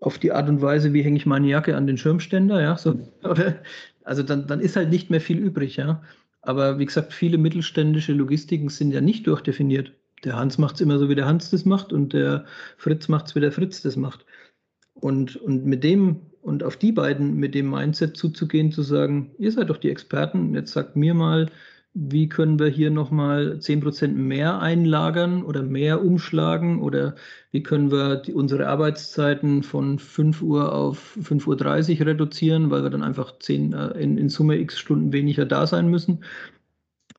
auf 0.00 0.18
die 0.18 0.32
Art 0.32 0.48
und 0.48 0.62
Weise, 0.62 0.92
wie 0.92 1.02
hänge 1.02 1.16
ich 1.16 1.26
meine 1.26 1.48
Jacke 1.48 1.76
an 1.76 1.86
den 1.86 1.98
Schirmständer, 1.98 2.60
ja, 2.60 2.76
so, 2.76 2.98
oder, 3.22 3.56
also 4.04 4.22
dann, 4.22 4.46
dann 4.46 4.60
ist 4.60 4.76
halt 4.76 4.90
nicht 4.90 5.10
mehr 5.10 5.20
viel 5.20 5.38
übrig, 5.38 5.76
ja. 5.76 6.02
Aber 6.42 6.78
wie 6.78 6.86
gesagt, 6.86 7.12
viele 7.12 7.36
mittelständische 7.36 8.12
Logistiken 8.12 8.68
sind 8.68 8.92
ja 8.92 9.00
nicht 9.00 9.26
durchdefiniert. 9.26 9.92
Der 10.24 10.36
Hans 10.36 10.58
macht 10.58 10.76
es 10.76 10.80
immer 10.80 10.98
so, 10.98 11.08
wie 11.08 11.14
der 11.14 11.26
Hans 11.26 11.50
das 11.50 11.64
macht 11.64 11.92
und 11.92 12.12
der 12.12 12.44
Fritz 12.76 13.08
macht 13.08 13.26
es, 13.26 13.34
wie 13.34 13.40
der 13.40 13.52
Fritz 13.52 13.82
das 13.82 13.96
macht. 13.96 14.24
Und, 14.94 15.36
und 15.36 15.64
mit 15.64 15.84
dem 15.84 16.22
und 16.40 16.62
auf 16.62 16.76
die 16.76 16.92
beiden 16.92 17.34
mit 17.36 17.54
dem 17.54 17.70
Mindset 17.70 18.16
zuzugehen, 18.16 18.72
zu 18.72 18.82
sagen, 18.82 19.32
ihr 19.38 19.52
seid 19.52 19.68
doch 19.68 19.76
die 19.76 19.90
Experten, 19.90 20.54
jetzt 20.54 20.72
sagt 20.72 20.96
mir 20.96 21.12
mal, 21.12 21.50
wie 21.94 22.28
können 22.28 22.58
wir 22.58 22.68
hier 22.68 22.90
nochmal 22.90 23.58
10% 23.60 24.08
mehr 24.12 24.60
einlagern 24.60 25.42
oder 25.42 25.62
mehr 25.62 26.04
umschlagen 26.04 26.80
oder 26.80 27.16
wie 27.50 27.62
können 27.62 27.90
wir 27.90 28.16
die, 28.16 28.34
unsere 28.34 28.68
Arbeitszeiten 28.68 29.62
von 29.62 29.98
5 29.98 30.42
Uhr 30.42 30.72
auf 30.72 31.16
5.30 31.20 32.00
Uhr 32.00 32.06
reduzieren, 32.06 32.70
weil 32.70 32.82
wir 32.82 32.90
dann 32.90 33.02
einfach 33.02 33.38
10, 33.38 33.72
äh, 33.72 33.88
in, 34.00 34.18
in, 34.18 34.28
Summe 34.28 34.58
x 34.58 34.78
Stunden 34.78 35.12
weniger 35.12 35.46
da 35.46 35.66
sein 35.66 35.88
müssen. 35.88 36.24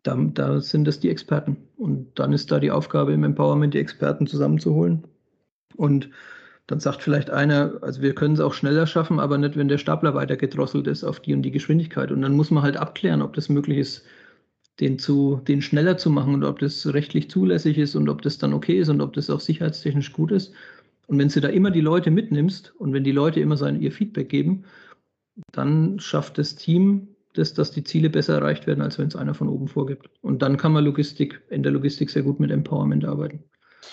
Da, 0.04 0.16
da 0.16 0.62
sind 0.62 0.86
das 0.88 1.00
die 1.00 1.10
Experten. 1.10 1.58
Und 1.76 2.18
dann 2.20 2.32
ist 2.32 2.52
da 2.52 2.60
die 2.60 2.72
Aufgabe 2.72 3.12
im 3.12 3.24
Empowerment, 3.24 3.74
die 3.74 3.80
Experten 3.80 4.28
zusammenzuholen. 4.28 5.04
Und 5.76 6.10
dann 6.68 6.80
sagt 6.80 7.02
vielleicht 7.02 7.32
einer, 7.32 7.80
also 7.82 8.02
wir 8.02 8.14
können 8.16 8.36
es 8.36 8.40
auch 8.40 8.54
schneller 8.54 8.86
schaffen, 8.86 9.20
aber 9.20 9.38
nicht, 9.38 9.58
wenn 9.58 9.68
der 9.68 9.80
Stapler 9.80 10.14
weiter 10.14 10.38
gedrosselt 10.38 10.88
ist 10.88 11.04
auf 11.04 11.20
die 11.20 11.34
und 11.34 11.42
die 11.42 11.52
Geschwindigkeit. 11.52 12.12
Und 12.12 12.22
dann 12.22 12.36
muss 12.36 12.52
man 12.52 12.64
halt 12.64 12.78
abklären, 12.78 13.22
ob 13.22 13.34
das 13.34 13.50
möglich 13.50 13.80
ist, 13.80 14.06
den, 14.80 15.00
zu, 15.00 15.42
den 15.48 15.62
schneller 15.62 15.98
zu 15.98 16.10
machen 16.10 16.34
und 16.34 16.44
ob 16.44 16.60
das 16.60 16.94
rechtlich 16.94 17.30
zulässig 17.30 17.78
ist 17.78 17.96
und 17.96 18.10
ob 18.10 18.22
das 18.22 18.38
dann 18.38 18.54
okay 18.54 18.80
ist 18.80 18.90
und 18.90 19.02
ob 19.02 19.14
das 19.14 19.30
auch 19.30 19.40
sicherheitstechnisch 19.40 20.14
gut 20.14 20.32
ist. 20.32 20.54
Und 21.08 21.18
wenn 21.18 21.28
du 21.28 21.42
da 21.42 21.48
immer 21.50 21.72
die 21.72 21.82
Leute 21.82 22.12
mitnimmst 22.12 22.74
und 22.78 22.94
wenn 22.94 23.04
die 23.04 23.12
Leute 23.12 23.40
immer 23.40 23.58
sein, 23.58 23.82
ihr 23.82 23.92
Feedback 23.92 24.30
geben, 24.30 24.64
dann 25.52 26.00
schafft 26.00 26.38
das 26.38 26.56
Team 26.56 27.08
das, 27.34 27.54
dass 27.54 27.72
die 27.72 27.84
Ziele 27.84 28.10
besser 28.10 28.36
erreicht 28.36 28.68
werden, 28.68 28.82
als 28.82 28.98
wenn 29.00 29.08
es 29.08 29.16
einer 29.16 29.34
von 29.34 29.50
oben 29.50 29.68
vorgibt. 29.68 30.10
Und 30.22 30.42
dann 30.42 30.58
kann 30.58 30.72
man 30.72 30.84
Logistik, 30.84 31.42
in 31.50 31.64
der 31.64 31.72
Logistik 31.72 32.10
sehr 32.10 32.24
gut 32.24 32.40
mit 32.40 32.52
Empowerment 32.52 33.06
arbeiten. 33.06 33.44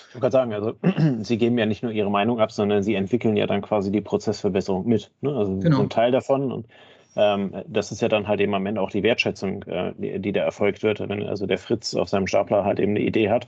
Ich 0.09 0.21
wollte 0.21 0.31
sagen, 0.31 0.53
also 0.53 0.73
Sie 1.23 1.37
geben 1.37 1.57
ja 1.57 1.65
nicht 1.65 1.83
nur 1.83 1.91
Ihre 1.91 2.11
Meinung 2.11 2.39
ab, 2.39 2.51
sondern 2.51 2.83
Sie 2.83 2.95
entwickeln 2.95 3.35
ja 3.37 3.47
dann 3.47 3.61
quasi 3.61 3.91
die 3.91 4.01
Prozessverbesserung 4.01 4.87
mit. 4.87 5.11
Ne? 5.21 5.35
Also 5.35 5.57
genau. 5.57 5.81
ein 5.81 5.89
Teil 5.89 6.11
davon. 6.11 6.51
Und 6.51 6.67
das 7.67 7.91
ist 7.91 8.01
ja 8.01 8.07
dann 8.09 8.27
halt 8.27 8.41
am 8.41 8.65
Ende 8.65 8.81
auch 8.81 8.91
die 8.91 9.03
Wertschätzung, 9.03 9.63
äh, 9.63 9.93
die, 9.97 10.19
die 10.19 10.31
da 10.31 10.41
erfolgt 10.41 10.83
wird. 10.83 10.99
Wenn 10.99 11.23
also 11.23 11.45
der 11.47 11.57
Fritz 11.57 11.95
auf 11.95 12.09
seinem 12.09 12.27
Stapler 12.27 12.63
halt 12.63 12.79
eben 12.79 12.91
eine 12.91 13.01
Idee 13.01 13.29
hat, 13.29 13.47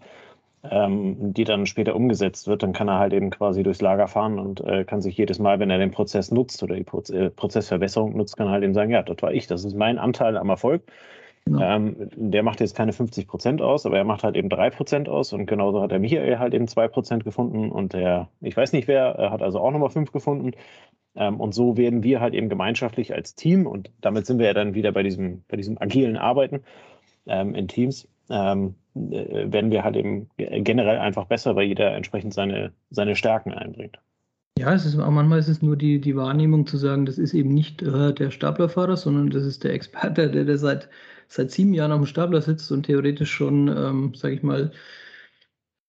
ähm, 0.63 1.33
die 1.33 1.43
dann 1.43 1.65
später 1.65 1.95
umgesetzt 1.95 2.47
wird, 2.47 2.63
dann 2.63 2.73
kann 2.73 2.89
er 2.89 2.99
halt 2.99 3.13
eben 3.13 3.29
quasi 3.29 3.63
durchs 3.63 3.81
Lager 3.81 4.07
fahren 4.07 4.39
und 4.39 4.61
äh, 4.61 4.83
kann 4.83 5.01
sich 5.01 5.17
jedes 5.17 5.39
Mal, 5.39 5.59
wenn 5.59 5.69
er 5.69 5.77
den 5.77 5.91
Prozess 5.91 6.31
nutzt 6.31 6.63
oder 6.63 6.75
die 6.75 6.83
Proz 6.83 7.11
Prozessverbesserung 7.35 8.17
nutzt, 8.17 8.37
kann 8.37 8.47
er 8.47 8.53
halt 8.53 8.63
eben 8.63 8.73
sagen, 8.73 8.91
ja, 8.91 9.03
das 9.03 9.21
war 9.21 9.33
ich, 9.33 9.47
das 9.47 9.63
ist 9.63 9.75
mein 9.75 9.99
Anteil 9.99 10.37
am 10.37 10.49
Erfolg. 10.49 10.83
Genau. 11.49 11.61
Ähm, 11.61 11.95
der 12.15 12.43
macht 12.43 12.59
jetzt 12.59 12.75
keine 12.75 12.93
50 12.93 13.27
Prozent 13.27 13.61
aus, 13.61 13.85
aber 13.85 13.97
er 13.97 14.03
macht 14.03 14.23
halt 14.23 14.35
eben 14.35 14.49
3 14.49 14.69
Prozent 14.69 15.09
aus 15.09 15.33
und 15.33 15.47
genauso 15.47 15.81
hat 15.81 15.91
der 15.91 15.99
Michael 15.99 16.37
halt 16.37 16.53
eben 16.53 16.67
2 16.67 16.87
Prozent 16.87 17.23
gefunden 17.23 17.71
und 17.71 17.93
der, 17.93 18.29
ich 18.41 18.55
weiß 18.55 18.71
nicht 18.73 18.87
wer, 18.87 19.31
hat 19.31 19.41
also 19.41 19.59
auch 19.59 19.71
nochmal 19.71 19.89
5 19.89 20.11
gefunden 20.11 20.51
ähm, 21.15 21.39
und 21.39 21.53
so 21.53 21.77
werden 21.77 22.03
wir 22.03 22.21
halt 22.21 22.33
eben 22.33 22.49
gemeinschaftlich 22.49 23.13
als 23.13 23.35
Team, 23.35 23.67
und 23.67 23.91
damit 24.01 24.25
sind 24.25 24.39
wir 24.39 24.45
ja 24.47 24.53
dann 24.53 24.73
wieder 24.75 24.91
bei 24.91 25.03
diesem, 25.03 25.43
bei 25.47 25.57
diesem 25.57 25.77
agilen 25.79 26.17
Arbeiten 26.17 26.63
ähm, 27.27 27.55
in 27.55 27.67
Teams, 27.67 28.07
ähm, 28.29 28.75
äh, 28.95 29.51
werden 29.51 29.71
wir 29.71 29.83
halt 29.83 29.95
eben 29.95 30.29
generell 30.37 30.99
einfach 30.99 31.25
besser, 31.25 31.55
weil 31.55 31.67
jeder 31.67 31.93
entsprechend 31.95 32.33
seine, 32.33 32.73
seine 32.89 33.15
Stärken 33.15 33.53
einbringt. 33.53 33.99
Ja, 34.59 34.73
es 34.73 34.85
ist 34.85 34.97
manchmal 34.97 35.39
ist 35.39 35.47
es 35.47 35.61
nur 35.61 35.77
die, 35.77 36.01
die 36.01 36.17
Wahrnehmung 36.17 36.67
zu 36.67 36.75
sagen, 36.75 37.05
das 37.05 37.17
ist 37.17 37.33
eben 37.33 37.53
nicht 37.53 37.81
äh, 37.81 38.13
der 38.13 38.29
Staplerfahrer, 38.29 38.97
sondern 38.97 39.29
das 39.29 39.45
ist 39.45 39.63
der 39.63 39.71
Experte, 39.73 40.29
der, 40.29 40.43
der 40.43 40.57
seit, 40.57 40.89
seit 41.29 41.49
sieben 41.49 41.73
Jahren 41.73 41.93
auf 41.93 42.01
dem 42.01 42.07
Stapler 42.07 42.41
sitzt 42.41 42.69
und 42.73 42.83
theoretisch 42.83 43.31
schon, 43.31 43.69
ähm, 43.69 44.13
sage 44.15 44.35
ich 44.35 44.43
mal, 44.43 44.73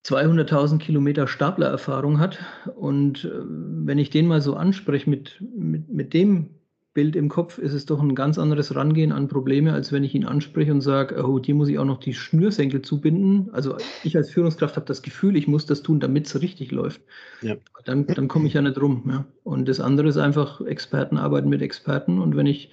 200.000 0.07 0.79
Kilometer 0.79 1.27
Staplererfahrung 1.27 2.21
hat. 2.21 2.39
Und 2.77 3.25
äh, 3.25 3.31
wenn 3.43 3.99
ich 3.99 4.11
den 4.11 4.29
mal 4.29 4.41
so 4.41 4.55
anspreche 4.55 5.11
mit, 5.11 5.41
mit, 5.41 5.89
mit 5.89 6.15
dem 6.15 6.51
Bild 6.93 7.15
im 7.15 7.29
Kopf, 7.29 7.59
ist 7.59 7.73
es 7.73 7.87
doch 7.87 8.03
ein 8.03 8.17
ganz 8.17 8.37
anderes 8.37 8.75
Rangehen 8.75 9.13
an 9.13 9.29
Probleme, 9.29 9.73
als 9.73 9.93
wenn 9.93 10.03
ich 10.03 10.15
ihn 10.15 10.25
anspreche 10.25 10.73
und 10.73 10.81
sage, 10.81 11.25
oh, 11.25 11.39
dir 11.39 11.55
muss 11.55 11.69
ich 11.69 11.79
auch 11.79 11.85
noch 11.85 12.01
die 12.01 12.15
Schnürsenkel 12.15 12.83
zubinden. 12.83 13.49
Also 13.53 13.77
ich 14.03 14.17
als 14.17 14.31
Führungskraft 14.31 14.75
habe 14.75 14.87
das 14.87 15.03
Gefühl, 15.03 15.37
ich 15.37 15.47
muss 15.47 15.67
das 15.67 15.83
tun, 15.83 16.01
damit 16.01 16.27
es 16.27 16.41
richtig 16.41 16.73
läuft. 16.73 17.01
Ja. 17.43 17.57
Dann, 17.85 18.07
dann 18.07 18.27
komme 18.27 18.49
ich 18.49 18.55
ja 18.55 18.63
nicht 18.63 18.81
rum. 18.81 19.05
Ja. 19.07 19.25
Und 19.45 19.69
das 19.69 19.79
andere 19.79 20.09
ist 20.09 20.17
einfach, 20.17 20.61
Experten 20.63 21.17
arbeiten 21.17 21.49
mit 21.49 21.63
Experten. 21.63 22.19
Und 22.21 22.37
wenn 22.37 22.47
ich, 22.47 22.73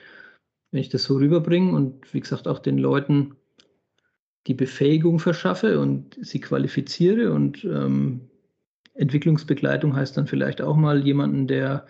wenn 0.72 0.82
ich 0.82 0.90
das 0.90 1.04
so 1.04 1.18
rüberbringe 1.18 1.74
und 1.74 2.12
wie 2.12 2.20
gesagt 2.20 2.48
auch 2.48 2.60
den 2.60 2.80
Leuten 2.80 3.36
die 4.48 4.56
Befähigung 4.56 5.20
verschaffe 5.20 5.80
und 5.80 6.18
sie 6.22 6.40
qualifiziere. 6.40 7.34
Und 7.34 7.64
ähm, 7.66 8.22
Entwicklungsbegleitung 8.96 9.96
heißt 9.96 10.18
dann 10.18 10.26
vielleicht 10.26 10.62
auch 10.62 10.76
mal 10.76 11.06
jemanden, 11.06 11.48
der, 11.48 11.86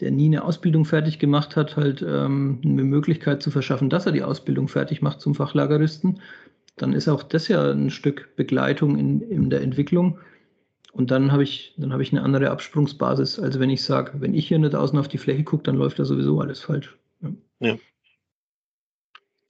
der 0.00 0.10
nie 0.10 0.26
eine 0.26 0.44
Ausbildung 0.44 0.84
fertig 0.84 1.18
gemacht 1.18 1.56
hat, 1.56 1.76
halt 1.76 2.02
ähm, 2.02 2.60
eine 2.64 2.84
Möglichkeit 2.84 3.42
zu 3.42 3.50
verschaffen, 3.50 3.90
dass 3.90 4.06
er 4.06 4.12
die 4.12 4.22
Ausbildung 4.22 4.68
fertig 4.68 5.02
macht 5.02 5.20
zum 5.20 5.34
Fachlageristen. 5.34 6.20
Dann 6.76 6.92
ist 6.92 7.08
auch 7.08 7.22
das 7.22 7.48
ja 7.48 7.70
ein 7.70 7.90
Stück 7.90 8.34
Begleitung 8.36 8.98
in, 8.98 9.20
in 9.20 9.50
der 9.50 9.62
Entwicklung. 9.62 10.18
Und 10.92 11.10
dann 11.10 11.32
habe 11.32 11.42
ich, 11.42 11.74
dann 11.76 12.00
ich 12.00 12.12
eine 12.12 12.22
andere 12.22 12.50
Absprungsbasis, 12.50 13.38
als 13.38 13.58
wenn 13.58 13.70
ich 13.70 13.82
sage, 13.82 14.12
wenn 14.20 14.34
ich 14.34 14.48
hier 14.48 14.58
nicht 14.58 14.74
außen 14.74 14.98
auf 14.98 15.08
die 15.08 15.18
Fläche 15.18 15.44
gucke, 15.44 15.64
dann 15.64 15.76
läuft 15.76 15.98
da 15.98 16.04
sowieso 16.04 16.40
alles 16.40 16.60
falsch. 16.60 16.96
Ja. 17.20 17.30
ja. 17.60 17.76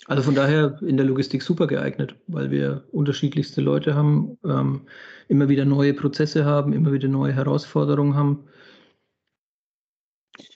Also 0.06 0.22
von 0.22 0.34
daher 0.34 0.78
in 0.82 0.98
der 0.98 1.06
Logistik 1.06 1.42
super 1.42 1.66
geeignet, 1.66 2.14
weil 2.26 2.50
wir 2.50 2.84
unterschiedlichste 2.92 3.62
Leute 3.62 3.94
haben, 3.94 4.36
ähm, 4.44 4.82
immer 5.28 5.48
wieder 5.48 5.64
neue 5.64 5.94
Prozesse 5.94 6.44
haben, 6.44 6.74
immer 6.74 6.92
wieder 6.92 7.08
neue 7.08 7.32
Herausforderungen 7.32 8.14
haben. 8.14 8.44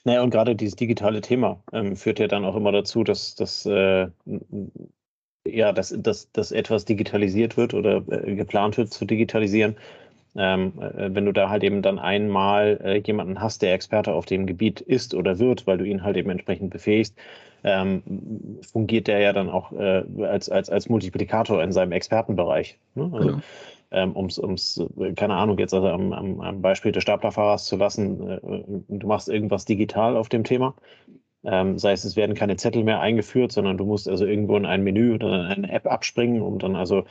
Naja, 0.09 0.23
und 0.23 0.31
gerade 0.31 0.57
dieses 0.57 0.75
digitale 0.75 1.21
Thema 1.21 1.62
ähm, 1.71 1.94
führt 1.94 2.18
ja 2.18 2.29
dann 2.29 2.47
auch 2.47 2.57
immer 2.57 2.73
dazu, 2.73 3.05
dass, 3.05 3.35
dass, 3.35 3.66
äh, 3.66 4.09
ja, 5.47 5.73
dass, 5.75 5.94
dass, 5.99 6.33
dass 6.33 6.51
etwas 6.51 6.87
digitalisiert 6.87 7.59
wird 7.59 7.75
oder 7.75 8.03
äh, 8.09 8.35
geplant 8.35 8.79
wird 8.79 8.90
zu 8.90 9.05
digitalisieren. 9.05 9.77
Ähm, 10.35 10.73
äh, 10.81 11.14
wenn 11.14 11.27
du 11.27 11.33
da 11.33 11.51
halt 11.51 11.62
eben 11.62 11.83
dann 11.83 11.99
einmal 11.99 12.81
äh, 12.83 13.03
jemanden 13.07 13.42
hast, 13.42 13.61
der 13.61 13.75
Experte 13.75 14.14
auf 14.14 14.25
dem 14.25 14.47
Gebiet 14.47 14.81
ist 14.81 15.14
oder 15.14 15.38
wird, 15.38 15.66
weil 15.66 15.77
du 15.77 15.85
ihn 15.85 16.03
halt 16.03 16.16
eben 16.16 16.31
entsprechend 16.31 16.71
befähigst, 16.71 17.14
ähm, 17.64 18.59
fungiert 18.62 19.07
der 19.07 19.21
ja 19.21 19.33
dann 19.33 19.49
auch 19.49 19.73
äh, 19.73 20.05
als, 20.25 20.49
als, 20.49 20.71
als 20.71 20.88
Multiplikator 20.88 21.62
in 21.62 21.73
seinem 21.73 21.92
Expertenbereich. 21.92 22.79
Ne? 22.94 23.11
Also, 23.12 23.29
genau. 23.29 23.40
ähm, 23.90 24.12
um 24.12 24.55
es, 24.55 24.83
keine 25.16 25.35
Ahnung, 25.35 25.59
jetzt 25.59 25.75
also 25.75 25.88
am, 25.88 26.12
am, 26.12 26.40
am 26.40 26.62
Beispiel 26.62 26.92
des 26.92 27.03
Staplerfahrers 27.03 27.64
zu 27.66 27.77
lassen, 27.77 28.29
äh, 28.29 28.40
du 28.88 29.07
machst 29.07 29.29
irgendwas 29.29 29.64
digital 29.64 30.16
auf 30.16 30.29
dem 30.29 30.44
Thema. 30.44 30.75
Ähm, 31.44 31.79
sei 31.79 31.92
es, 31.92 32.05
es 32.05 32.16
werden 32.16 32.35
keine 32.35 32.57
Zettel 32.57 32.83
mehr 32.83 33.01
eingeführt, 33.01 33.53
sondern 33.53 33.79
du 33.79 33.85
musst 33.85 34.09
also 34.09 34.27
irgendwo 34.27 34.57
in 34.57 34.66
ein 34.66 34.83
Menü 34.83 35.14
oder 35.14 35.29
in 35.29 35.64
eine 35.64 35.73
App 35.73 35.87
abspringen, 35.87 36.42
um 36.42 36.59
dann 36.59 36.75
also 36.75 37.05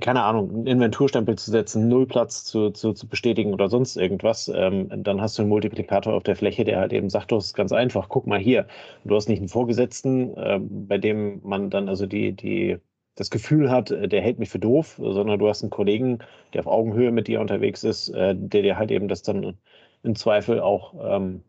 keine 0.00 0.22
Ahnung, 0.22 0.50
einen 0.50 0.66
Inventurstempel 0.66 1.36
zu 1.36 1.50
setzen, 1.50 1.88
Nullplatz 1.88 2.44
zu, 2.44 2.70
zu, 2.70 2.92
zu 2.92 3.08
bestätigen 3.08 3.52
oder 3.52 3.68
sonst 3.68 3.96
irgendwas, 3.96 4.48
ähm, 4.54 4.88
dann 5.02 5.20
hast 5.20 5.36
du 5.36 5.42
einen 5.42 5.48
Multiplikator 5.48 6.14
auf 6.14 6.22
der 6.22 6.36
Fläche, 6.36 6.64
der 6.64 6.78
halt 6.78 6.92
eben 6.92 7.10
sagt, 7.10 7.32
das 7.32 7.46
ist 7.46 7.54
ganz 7.54 7.72
einfach, 7.72 8.08
guck 8.08 8.26
mal 8.26 8.38
hier, 8.38 8.68
du 9.04 9.16
hast 9.16 9.28
nicht 9.28 9.40
einen 9.40 9.48
Vorgesetzten, 9.48 10.36
äh, 10.36 10.60
bei 10.60 10.98
dem 10.98 11.40
man 11.42 11.70
dann 11.70 11.88
also 11.88 12.06
die, 12.06 12.32
die, 12.32 12.78
das 13.16 13.30
Gefühl 13.30 13.70
hat, 13.70 13.90
äh, 13.90 14.08
der 14.08 14.22
hält 14.22 14.38
mich 14.38 14.50
für 14.50 14.60
doof, 14.60 14.94
sondern 14.98 15.38
du 15.40 15.48
hast 15.48 15.62
einen 15.62 15.70
Kollegen, 15.70 16.18
der 16.52 16.60
auf 16.60 16.66
Augenhöhe 16.68 17.10
mit 17.10 17.26
dir 17.26 17.40
unterwegs 17.40 17.82
ist, 17.82 18.10
äh, 18.10 18.34
der 18.36 18.62
dir 18.62 18.78
halt 18.78 18.92
eben 18.92 19.08
das 19.08 19.22
dann 19.22 19.58
im 20.04 20.14
Zweifel 20.14 20.60
auch 20.60 20.94
ähm, 21.16 21.42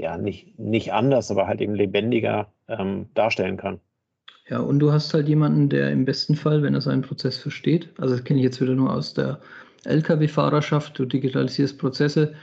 ja 0.00 0.16
nicht, 0.18 0.58
nicht 0.58 0.92
anders, 0.92 1.30
aber 1.30 1.46
halt 1.46 1.60
eben 1.60 1.74
lebendiger 1.74 2.52
ähm, 2.68 3.10
darstellen 3.14 3.56
kann. 3.58 3.80
Ja, 4.48 4.58
und 4.58 4.80
du 4.80 4.92
hast 4.92 5.14
halt 5.14 5.28
jemanden, 5.28 5.68
der 5.68 5.92
im 5.92 6.04
besten 6.04 6.34
Fall, 6.34 6.62
wenn 6.62 6.74
er 6.74 6.80
seinen 6.80 7.02
Prozess 7.02 7.38
versteht, 7.38 7.88
also 7.98 8.14
das 8.14 8.24
kenne 8.24 8.40
ich 8.40 8.44
jetzt 8.44 8.60
wieder 8.60 8.74
nur 8.74 8.92
aus 8.92 9.14
der 9.14 9.40
Lkw-Fahrerschaft, 9.84 10.98
du 10.98 11.04
digitalisierst 11.04 11.78
Prozesse. 11.78 12.34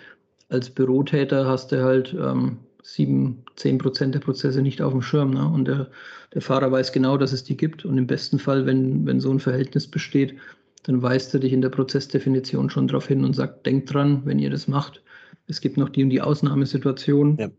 Als 0.49 0.69
Bürotäter 0.69 1.45
hast 1.45 1.73
du 1.73 1.83
halt 1.83 2.15
ähm, 2.17 2.59
sieben, 2.81 3.43
zehn 3.57 3.77
Prozent 3.77 4.15
der 4.15 4.21
Prozesse 4.21 4.61
nicht 4.61 4.81
auf 4.81 4.93
dem 4.93 5.01
Schirm. 5.01 5.31
Ne? 5.31 5.45
Und 5.45 5.65
der, 5.65 5.89
der 6.33 6.41
Fahrer 6.41 6.71
weiß 6.71 6.93
genau, 6.93 7.17
dass 7.17 7.33
es 7.33 7.43
die 7.43 7.57
gibt. 7.57 7.83
Und 7.83 7.97
im 7.97 8.07
besten 8.07 8.39
Fall, 8.39 8.65
wenn, 8.65 9.05
wenn 9.05 9.19
so 9.19 9.29
ein 9.29 9.39
Verhältnis 9.39 9.87
besteht, 9.87 10.35
dann 10.83 11.01
weist 11.01 11.33
er 11.33 11.41
dich 11.41 11.51
in 11.51 11.61
der 11.61 11.69
Prozessdefinition 11.69 12.69
schon 12.69 12.87
darauf 12.87 13.07
hin 13.07 13.25
und 13.25 13.33
sagt, 13.33 13.65
denkt 13.65 13.93
dran, 13.93 14.21
wenn 14.23 14.39
ihr 14.39 14.49
das 14.49 14.69
macht, 14.69 15.03
es 15.47 15.59
gibt 15.59 15.75
noch 15.75 15.89
die 15.89 16.03
und 16.03 16.09
die 16.09 16.21
Ausnahmesituation. 16.21 17.37
Ja 17.37 17.49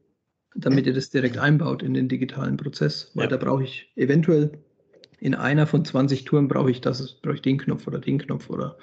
damit 0.61 0.87
ihr 0.87 0.95
das 0.95 1.11
direkt 1.11 1.39
einbaut 1.39 1.83
in 1.83 1.95
den 1.95 2.09
digitalen 2.09 2.57
Prozess, 2.57 3.13
weil 3.15 3.25
ja. 3.25 3.31
da 3.31 3.37
brauche 3.37 3.65
ich 3.65 3.91
eventuell 3.97 4.59
in 5.21 5.35
einer 5.35 5.67
von 5.67 5.85
20 5.85 6.25
Touren 6.25 6.49
brauche 6.49 6.71
ich 6.71 6.81
das, 6.81 7.15
brauche 7.21 7.35
ich 7.35 7.43
den 7.43 7.59
Knopf 7.59 7.87
oder 7.87 7.99
den 7.99 8.19
Knopf 8.19 8.51
oder 8.51 8.77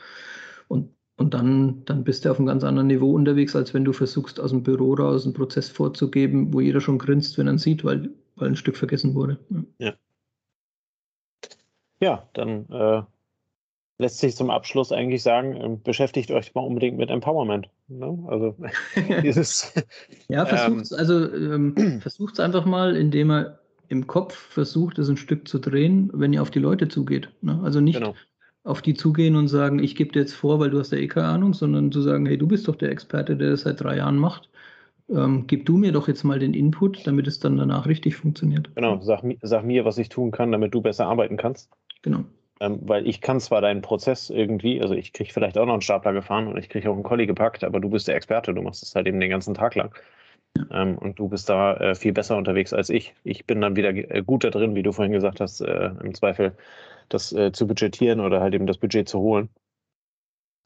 und, 0.68 0.90
und 1.18 1.34
dann, 1.34 1.86
dann 1.86 2.04
bist 2.04 2.26
du 2.26 2.32
auf 2.32 2.38
einem 2.38 2.48
ganz 2.48 2.64
anderen 2.64 2.88
Niveau 2.88 3.14
unterwegs, 3.14 3.56
als 3.56 3.74
wenn 3.74 3.86
du 3.86 3.94
versuchst, 3.94 4.40
aus 4.40 4.52
dem 4.52 4.64
Büro 4.64 4.94
raus 4.94 5.26
einen 5.26 5.34
Prozess 5.34 5.70
vorzugeben, 5.70 6.54
wo 6.54 6.60
jeder 6.60 6.82
schon 6.82 6.98
grinst, 6.98 7.38
wenn 7.38 7.48
er 7.48 7.54
ihn 7.54 7.60
sieht, 7.60 7.84
weil, 7.84 8.10
weil 8.36 8.50
ein 8.50 8.56
Stück 8.56 8.76
vergessen 8.76 9.14
wurde. 9.16 9.40
Ja. 9.80 9.94
Ja, 12.02 12.30
dann 12.34 12.68
äh, 12.70 13.04
lässt 13.98 14.20
sich 14.20 14.36
zum 14.36 14.50
Abschluss 14.50 14.92
eigentlich 14.92 15.24
sagen, 15.24 15.56
ähm, 15.56 15.82
beschäftigt 15.82 16.32
euch 16.32 16.54
mal 16.54 16.62
unbedingt 16.62 16.98
mit 16.98 17.10
Empowerment. 17.10 17.70
Ne? 17.88 18.18
Also 18.28 18.56
dieses. 19.24 19.74
ja, 20.28 20.46
versucht 20.46 20.92
ähm, 20.92 20.98
also 20.98 21.34
ähm, 21.34 21.76
einfach 22.38 22.66
mal, 22.66 22.96
indem 22.96 23.32
er 23.32 23.60
im 23.88 24.08
Kopf 24.08 24.36
versucht, 24.36 24.98
es 25.00 25.10
ein 25.10 25.18
Stück 25.18 25.48
zu 25.48 25.60
drehen, 25.60 26.10
wenn 26.14 26.34
ihr 26.34 26.42
auf 26.42 26.52
die 26.52 26.60
Leute 26.60 26.88
zugeht. 26.88 27.30
Ne? 27.42 27.60
Also 27.64 27.80
nicht 27.80 28.00
genau. 28.00 28.16
auf 28.64 28.82
die 28.82 28.96
zugehen 28.96 29.36
und 29.36 29.48
sagen, 29.48 29.80
ich 29.80 29.96
gebe 29.96 30.12
dir 30.12 30.22
jetzt 30.22 30.34
vor, 30.34 30.60
weil 30.60 30.72
du 30.72 30.80
hast 30.80 30.92
ja 30.92 30.98
eh 30.98 31.08
keine 31.08 31.28
Ahnung, 31.28 31.54
sondern 31.54 31.92
zu 31.92 32.02
sagen, 32.02 32.26
hey, 32.26 32.38
du 32.38 32.48
bist 32.48 32.68
doch 32.68 32.76
der 32.76 32.90
Experte, 32.90 33.36
der 33.38 33.52
das 33.52 33.62
seit 33.62 33.82
drei 33.82 33.98
Jahren 33.98 34.18
macht. 34.18 34.50
Ähm, 35.08 35.46
gib 35.46 35.68
du 35.68 35.78
mir 35.78 35.92
doch 35.92 36.08
jetzt 36.08 36.24
mal 36.24 36.40
den 36.40 36.56
Input, 36.56 37.06
damit 37.06 37.28
es 37.28 37.40
dann 37.40 37.58
danach 37.58 37.86
richtig 37.86 38.16
funktioniert. 38.16 38.76
Genau, 38.76 39.00
sag, 39.02 39.24
sag 39.44 39.64
mir, 39.64 39.86
was 39.86 40.00
ich 40.00 40.10
tun 40.10 40.32
kann, 40.32 40.52
damit 40.52 40.74
du 40.74 40.82
besser 40.82 41.06
arbeiten 41.06 41.38
kannst. 41.38 41.70
Genau. 42.02 42.26
Ähm, 42.62 42.80
weil 42.84 43.08
ich 43.08 43.20
kann 43.22 43.40
zwar 43.40 43.62
deinen 43.62 43.82
Prozess 43.82 44.30
irgendwie, 44.30 44.82
also 44.82 44.94
ich 44.94 45.12
kriege 45.12 45.32
vielleicht 45.32 45.58
auch 45.58 45.66
noch 45.66 45.74
einen 45.74 45.82
Stapler 45.82 46.14
gefahren 46.14 46.48
und 46.48 46.58
ich 46.58 46.70
kriege 46.70 46.90
auch 46.90 46.94
einen 46.94 47.04
Colli 47.04 47.26
gepackt, 47.26 47.64
aber 47.64 47.80
du 47.82 47.90
bist 47.90 48.08
der 48.08 48.16
Experte, 48.16 48.54
du 48.54 48.62
machst 48.62 48.82
es 48.82 48.96
halt 48.96 49.08
eben 49.08 49.20
den 49.20 49.30
ganzen 49.30 49.54
Tag 49.54 49.76
lang. 49.76 49.94
Ähm, 50.72 50.98
und 50.98 51.20
du 51.20 51.28
bist 51.28 51.50
da 51.50 51.76
äh, 51.76 51.96
viel 51.96 52.14
besser 52.14 52.38
unterwegs 52.38 52.74
als 52.74 52.90
ich. 52.90 53.14
Ich 53.24 53.46
bin 53.46 53.62
dann 53.62 53.76
wieder 53.76 53.90
äh, 53.90 54.24
gut 54.24 54.44
da 54.44 54.50
drin, 54.50 54.76
wie 54.76 54.84
du 54.84 54.94
vorhin 54.94 55.12
gesagt 55.12 55.42
hast, 55.42 55.62
äh, 55.62 55.92
im 56.02 56.14
Zweifel 56.14 56.56
das 57.10 57.34
äh, 57.34 57.52
zu 57.52 57.68
budgetieren 57.68 58.20
oder 58.22 58.40
halt 58.42 58.54
eben 58.54 58.68
das 58.68 58.78
Budget 58.78 59.10
zu 59.10 59.20
holen. 59.20 59.50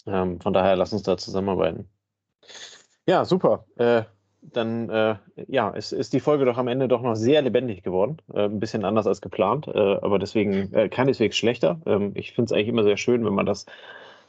Ähm, 0.06 0.40
von 0.40 0.54
daher 0.54 0.76
lass 0.76 0.94
uns 0.94 1.04
da 1.04 1.18
zusammenarbeiten. 1.18 1.90
Ja, 3.08 3.26
super. 3.26 3.66
Dann 4.42 4.90
äh, 4.90 5.16
ja, 5.48 5.70
ist, 5.70 5.92
ist 5.92 6.14
die 6.14 6.22
Folge 6.22 6.46
doch 6.46 6.58
am 6.58 6.68
Ende 6.68 6.88
doch 6.88 7.02
noch 7.02 7.16
sehr 7.16 7.42
lebendig 7.42 7.84
geworden. 7.84 8.18
Äh, 8.34 8.46
ein 8.46 8.60
bisschen 8.60 8.86
anders 8.86 9.06
als 9.06 9.22
geplant, 9.22 9.68
äh, 9.68 9.78
aber 9.78 10.18
deswegen 10.18 10.74
äh, 10.74 10.88
keineswegs 10.90 11.38
schlechter. 11.38 11.82
Ähm, 11.86 12.12
ich 12.16 12.34
finde 12.34 12.46
es 12.46 12.52
eigentlich 12.54 12.70
immer 12.70 12.84
sehr 12.84 12.98
schön, 12.98 13.26
wenn 13.26 13.34
man 13.34 13.46
das, 13.46 13.66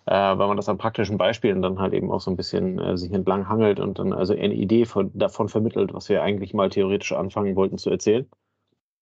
äh, 0.07 0.13
wenn 0.13 0.49
man 0.49 0.57
das 0.57 0.69
an 0.69 0.79
praktischen 0.79 1.17
Beispielen 1.17 1.63
dann 1.63 1.79
halt 1.79 1.93
eben 1.95 2.11
auch 2.11 2.21
so 2.21 2.31
ein 2.31 2.37
bisschen 2.37 2.79
äh, 2.81 2.97
sich 2.97 3.13
entlang 3.13 3.49
hangelt 3.49 3.79
und 3.79 3.99
dann 4.01 4.13
also 4.13 4.35
eine 4.35 4.55
Idee 4.55 4.85
von, 4.85 5.11
davon 5.15 5.49
vermittelt, 5.49 5.95
was 5.95 6.09
wir 6.09 6.23
eigentlich 6.23 6.55
mal 6.55 6.71
theoretisch 6.71 7.13
anfangen 7.13 7.55
wollten 7.55 7.79
zu 7.79 7.91
erzählen. 7.91 8.27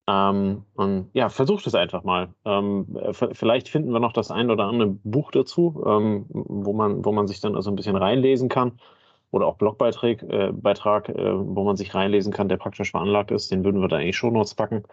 Ähm, 0.09 0.65
und 0.75 1.11
ja, 1.15 1.31
versucht 1.31 1.67
es 1.67 1.75
einfach 1.75 2.05
mal. 2.05 2.35
Ähm, 2.45 2.99
vielleicht 3.13 3.69
finden 3.69 3.93
wir 3.93 4.01
noch 4.01 4.13
das 4.13 4.31
ein 4.31 4.51
oder 4.51 4.65
andere 4.65 4.89
Buch 4.89 5.31
dazu, 5.31 5.83
ähm, 5.87 6.27
wo, 6.29 6.75
man, 6.75 7.05
wo 7.05 7.13
man 7.13 7.27
sich 7.27 7.41
dann 7.41 7.57
also 7.57 7.71
ein 7.71 7.77
bisschen 7.77 7.97
reinlesen 7.97 8.49
kann 8.49 8.79
oder 9.31 9.47
auch 9.47 9.57
Blogbeitrag, 9.57 10.23
äh, 10.23 10.53
Beitrag, 10.53 11.09
äh, 11.09 11.15
wo 11.15 11.65
man 11.65 11.77
sich 11.77 11.95
reinlesen 11.95 12.33
kann, 12.33 12.49
der 12.49 12.57
praktisch 12.57 12.91
veranlagt 12.91 13.31
ist. 13.31 13.51
Den 13.51 13.65
würden 13.65 13.81
wir 13.81 13.89
da 13.89 13.97
eigentlich 13.97 14.17
schon 14.17 14.35
Notes 14.35 14.55
packen. 14.55 14.85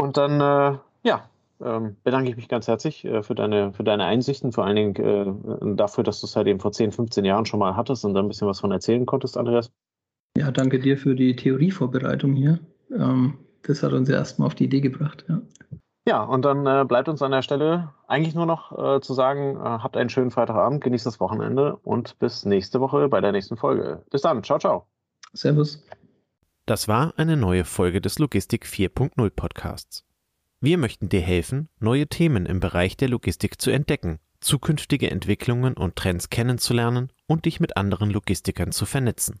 Und 0.00 0.16
dann, 0.16 0.40
äh, 0.40 0.78
ja, 1.04 1.28
ähm, 1.60 1.96
bedanke 2.02 2.30
ich 2.30 2.36
mich 2.36 2.48
ganz 2.48 2.68
herzlich 2.68 3.04
äh, 3.04 3.22
für, 3.22 3.34
deine, 3.34 3.72
für 3.72 3.84
deine 3.84 4.04
Einsichten, 4.04 4.52
vor 4.52 4.64
allen 4.64 4.76
Dingen 4.76 4.96
äh, 4.96 5.76
dafür, 5.76 6.04
dass 6.04 6.20
du 6.20 6.26
es 6.26 6.36
halt 6.36 6.46
eben 6.46 6.60
vor 6.60 6.72
10, 6.72 6.92
15 6.92 7.24
Jahren 7.24 7.46
schon 7.46 7.60
mal 7.60 7.76
hattest 7.76 8.04
und 8.04 8.14
da 8.14 8.20
ein 8.20 8.28
bisschen 8.28 8.48
was 8.48 8.60
von 8.60 8.72
erzählen 8.72 9.06
konntest, 9.06 9.36
Andreas. 9.36 9.70
Ja, 10.36 10.50
danke 10.50 10.80
dir 10.80 10.98
für 10.98 11.14
die 11.14 11.36
Theorievorbereitung 11.36 12.34
hier. 12.34 12.58
Ähm, 12.90 13.38
das 13.62 13.82
hat 13.82 13.92
uns 13.92 14.08
ja 14.08 14.16
erstmal 14.16 14.46
auf 14.46 14.54
die 14.54 14.64
Idee 14.64 14.80
gebracht. 14.80 15.24
Ja. 15.28 15.40
Ja, 16.06 16.22
und 16.22 16.44
dann 16.44 16.66
äh, 16.66 16.84
bleibt 16.86 17.08
uns 17.08 17.22
an 17.22 17.30
der 17.30 17.40
Stelle 17.40 17.94
eigentlich 18.06 18.34
nur 18.34 18.44
noch 18.44 18.96
äh, 18.96 19.00
zu 19.00 19.14
sagen, 19.14 19.56
äh, 19.56 19.60
habt 19.60 19.96
einen 19.96 20.10
schönen 20.10 20.30
Freitagabend, 20.30 20.84
genießt 20.84 21.06
das 21.06 21.18
Wochenende 21.18 21.76
und 21.76 22.18
bis 22.18 22.44
nächste 22.44 22.80
Woche 22.80 23.08
bei 23.08 23.22
der 23.22 23.32
nächsten 23.32 23.56
Folge. 23.56 24.04
Bis 24.10 24.20
dann, 24.20 24.44
ciao, 24.44 24.58
ciao. 24.58 24.86
Servus. 25.32 25.82
Das 26.66 26.88
war 26.88 27.14
eine 27.16 27.36
neue 27.36 27.64
Folge 27.64 28.00
des 28.02 28.18
Logistik 28.18 28.66
4.0 28.66 29.30
Podcasts. 29.30 30.04
Wir 30.60 30.78
möchten 30.78 31.08
dir 31.08 31.20
helfen, 31.20 31.68
neue 31.78 32.06
Themen 32.06 32.46
im 32.46 32.60
Bereich 32.60 32.96
der 32.96 33.08
Logistik 33.08 33.60
zu 33.60 33.70
entdecken, 33.70 34.18
zukünftige 34.40 35.10
Entwicklungen 35.10 35.74
und 35.74 35.96
Trends 35.96 36.28
kennenzulernen 36.28 37.10
und 37.26 37.46
dich 37.46 37.60
mit 37.60 37.76
anderen 37.76 38.10
Logistikern 38.10 38.72
zu 38.72 38.86
vernetzen. 38.86 39.40